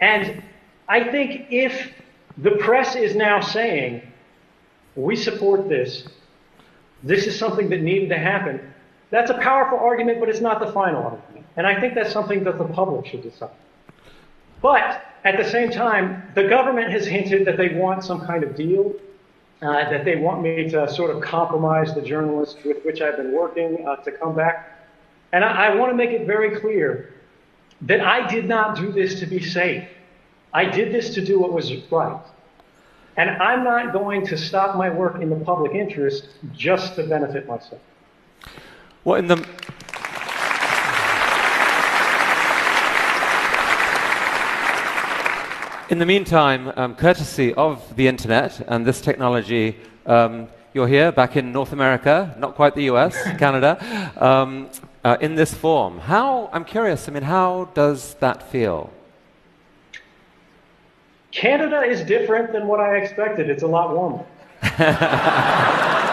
And 0.00 0.42
I 0.88 1.10
think 1.10 1.46
if 1.50 1.92
the 2.38 2.52
press 2.52 2.96
is 2.96 3.14
now 3.14 3.40
saying, 3.40 4.02
we 4.96 5.16
support 5.16 5.68
this, 5.68 6.06
this 7.02 7.26
is 7.26 7.38
something 7.38 7.68
that 7.70 7.80
needed 7.80 8.08
to 8.10 8.18
happen. 8.18 8.60
That's 9.10 9.30
a 9.30 9.38
powerful 9.38 9.78
argument, 9.78 10.20
but 10.20 10.28
it's 10.28 10.40
not 10.40 10.60
the 10.60 10.72
final 10.72 11.02
argument. 11.02 11.46
And 11.56 11.66
I 11.66 11.78
think 11.80 11.94
that's 11.94 12.12
something 12.12 12.44
that 12.44 12.58
the 12.58 12.64
public 12.64 13.06
should 13.06 13.22
decide. 13.22 13.50
But 14.62 15.02
at 15.24 15.36
the 15.36 15.48
same 15.48 15.70
time, 15.70 16.22
the 16.34 16.48
government 16.48 16.90
has 16.90 17.06
hinted 17.06 17.46
that 17.46 17.56
they 17.56 17.74
want 17.74 18.04
some 18.04 18.26
kind 18.26 18.44
of 18.44 18.56
deal, 18.56 18.94
uh, 19.62 19.90
that 19.90 20.04
they 20.04 20.16
want 20.16 20.42
me 20.42 20.68
to 20.70 20.92
sort 20.92 21.14
of 21.14 21.22
compromise 21.22 21.94
the 21.94 22.02
journalists 22.02 22.62
with 22.64 22.84
which 22.84 23.00
I've 23.00 23.16
been 23.16 23.32
working 23.32 23.86
uh, 23.86 23.96
to 23.96 24.12
come 24.12 24.34
back. 24.34 24.86
And 25.32 25.44
I, 25.44 25.66
I 25.66 25.74
want 25.74 25.90
to 25.92 25.96
make 25.96 26.10
it 26.10 26.26
very 26.26 26.58
clear 26.60 27.14
that 27.82 28.00
I 28.00 28.26
did 28.28 28.46
not 28.46 28.76
do 28.76 28.92
this 28.92 29.20
to 29.20 29.26
be 29.26 29.42
safe. 29.42 29.88
I 30.52 30.64
did 30.64 30.92
this 30.92 31.14
to 31.14 31.24
do 31.24 31.38
what 31.38 31.52
was 31.52 31.72
right. 31.90 32.20
And 33.16 33.30
I'm 33.30 33.64
not 33.64 33.92
going 33.92 34.26
to 34.26 34.36
stop 34.36 34.76
my 34.76 34.90
work 34.90 35.20
in 35.20 35.30
the 35.30 35.36
public 35.36 35.72
interest 35.74 36.28
just 36.52 36.96
to 36.96 37.06
benefit 37.06 37.46
myself. 37.46 37.80
Well, 39.04 39.16
in 39.16 39.26
the. 39.26 39.46
In 45.90 45.98
the 45.98 46.06
meantime, 46.06 46.72
um, 46.76 46.94
courtesy 46.94 47.52
of 47.54 47.96
the 47.96 48.06
internet 48.06 48.60
and 48.68 48.86
this 48.86 49.00
technology, 49.00 49.76
um, 50.06 50.46
you're 50.72 50.88
here 50.88 51.10
back 51.12 51.36
in 51.36 51.52
North 51.52 51.72
America, 51.72 52.34
not 52.38 52.54
quite 52.54 52.74
the 52.74 52.84
US, 52.84 53.14
Canada, 53.38 54.12
um, 54.16 54.68
uh, 55.04 55.16
in 55.20 55.34
this 55.34 55.52
form. 55.52 55.98
How, 55.98 56.48
I'm 56.52 56.64
curious, 56.64 57.08
I 57.08 57.12
mean, 57.12 57.22
how 57.22 57.68
does 57.74 58.14
that 58.20 58.50
feel? 58.50 58.92
Canada 61.32 61.82
is 61.82 62.02
different 62.02 62.52
than 62.52 62.66
what 62.66 62.80
I 62.80 62.96
expected. 62.96 63.48
It's 63.50 63.62
a 63.62 63.66
lot 63.66 63.94
warmer. 63.94 64.24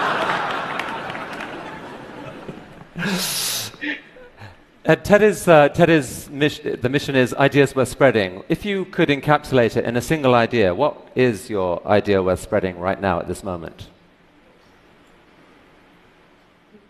Uh, 4.87 4.95
TED 4.95 5.21
is, 5.21 5.49
uh, 5.49 5.67
TED 5.67 5.89
is 5.89 6.29
mission, 6.29 6.79
the 6.79 6.87
mission 6.87 7.13
is 7.13 7.33
ideas 7.33 7.75
worth 7.75 7.89
spreading. 7.89 8.41
If 8.47 8.63
you 8.63 8.85
could 8.85 9.09
encapsulate 9.09 9.75
it 9.75 9.83
in 9.83 9.97
a 9.97 10.01
single 10.01 10.33
idea, 10.33 10.73
what 10.73 11.09
is 11.13 11.49
your 11.49 11.85
idea 11.85 12.23
worth 12.23 12.39
spreading 12.39 12.79
right 12.79 13.01
now 13.01 13.19
at 13.19 13.27
this 13.27 13.43
moment? 13.43 13.89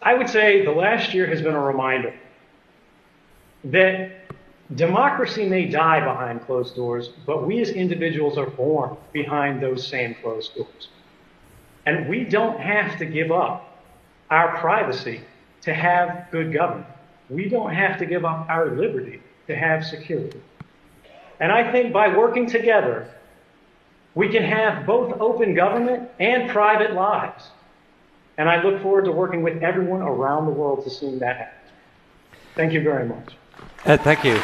I 0.02 0.14
would 0.14 0.30
say 0.30 0.64
the 0.64 0.72
last 0.72 1.14
year 1.14 1.28
has 1.28 1.42
been 1.42 1.56
a 1.56 1.62
reminder 1.62 2.14
that 3.66 4.12
Democracy 4.76 5.48
may 5.48 5.66
die 5.66 6.02
behind 6.02 6.46
closed 6.46 6.76
doors, 6.76 7.10
but 7.26 7.48
we 7.48 7.62
as 7.62 7.70
individuals 7.70 8.38
are 8.38 8.50
born 8.50 8.98
behind 9.14 9.62
those 9.62 9.88
same 9.88 10.16
closed 10.22 10.56
doors. 10.56 10.90
And 11.86 12.10
we 12.10 12.26
don't 12.26 12.60
have 12.60 12.98
to 13.00 13.06
give 13.06 13.32
up 13.32 13.82
our 14.30 14.58
privacy 14.58 15.22
to 15.62 15.74
have 15.74 16.28
good 16.32 16.52
government. 16.52 16.88
We 17.30 17.48
don't 17.48 17.74
have 17.74 17.98
to 18.00 18.06
give 18.06 18.26
up 18.26 18.50
our 18.50 18.72
liberty 18.72 19.22
to 19.48 19.56
have 19.56 19.86
security. 19.86 20.42
And 21.40 21.52
I 21.52 21.72
think 21.72 21.94
by 21.94 22.16
working 22.16 22.46
together, 22.46 23.10
we 24.16 24.28
can 24.30 24.44
have 24.44 24.86
both 24.86 25.20
open 25.22 25.54
government 25.54 26.10
and 26.20 26.50
private 26.50 26.94
lives. 26.94 27.44
And 28.38 28.48
I 28.48 28.62
look 28.62 28.82
forward 28.82 29.06
to 29.06 29.12
working 29.12 29.42
with 29.42 29.64
everyone 29.64 30.02
around 30.02 30.46
the 30.46 30.52
world 30.52 30.84
to 30.84 30.90
see 30.90 31.18
that 31.18 31.38
happen. 31.38 31.54
Thank 32.56 32.74
you 32.74 32.82
very 32.82 33.08
much. 33.08 33.36
Uh, 33.86 33.98
thank 33.98 34.24
you. 34.24 34.40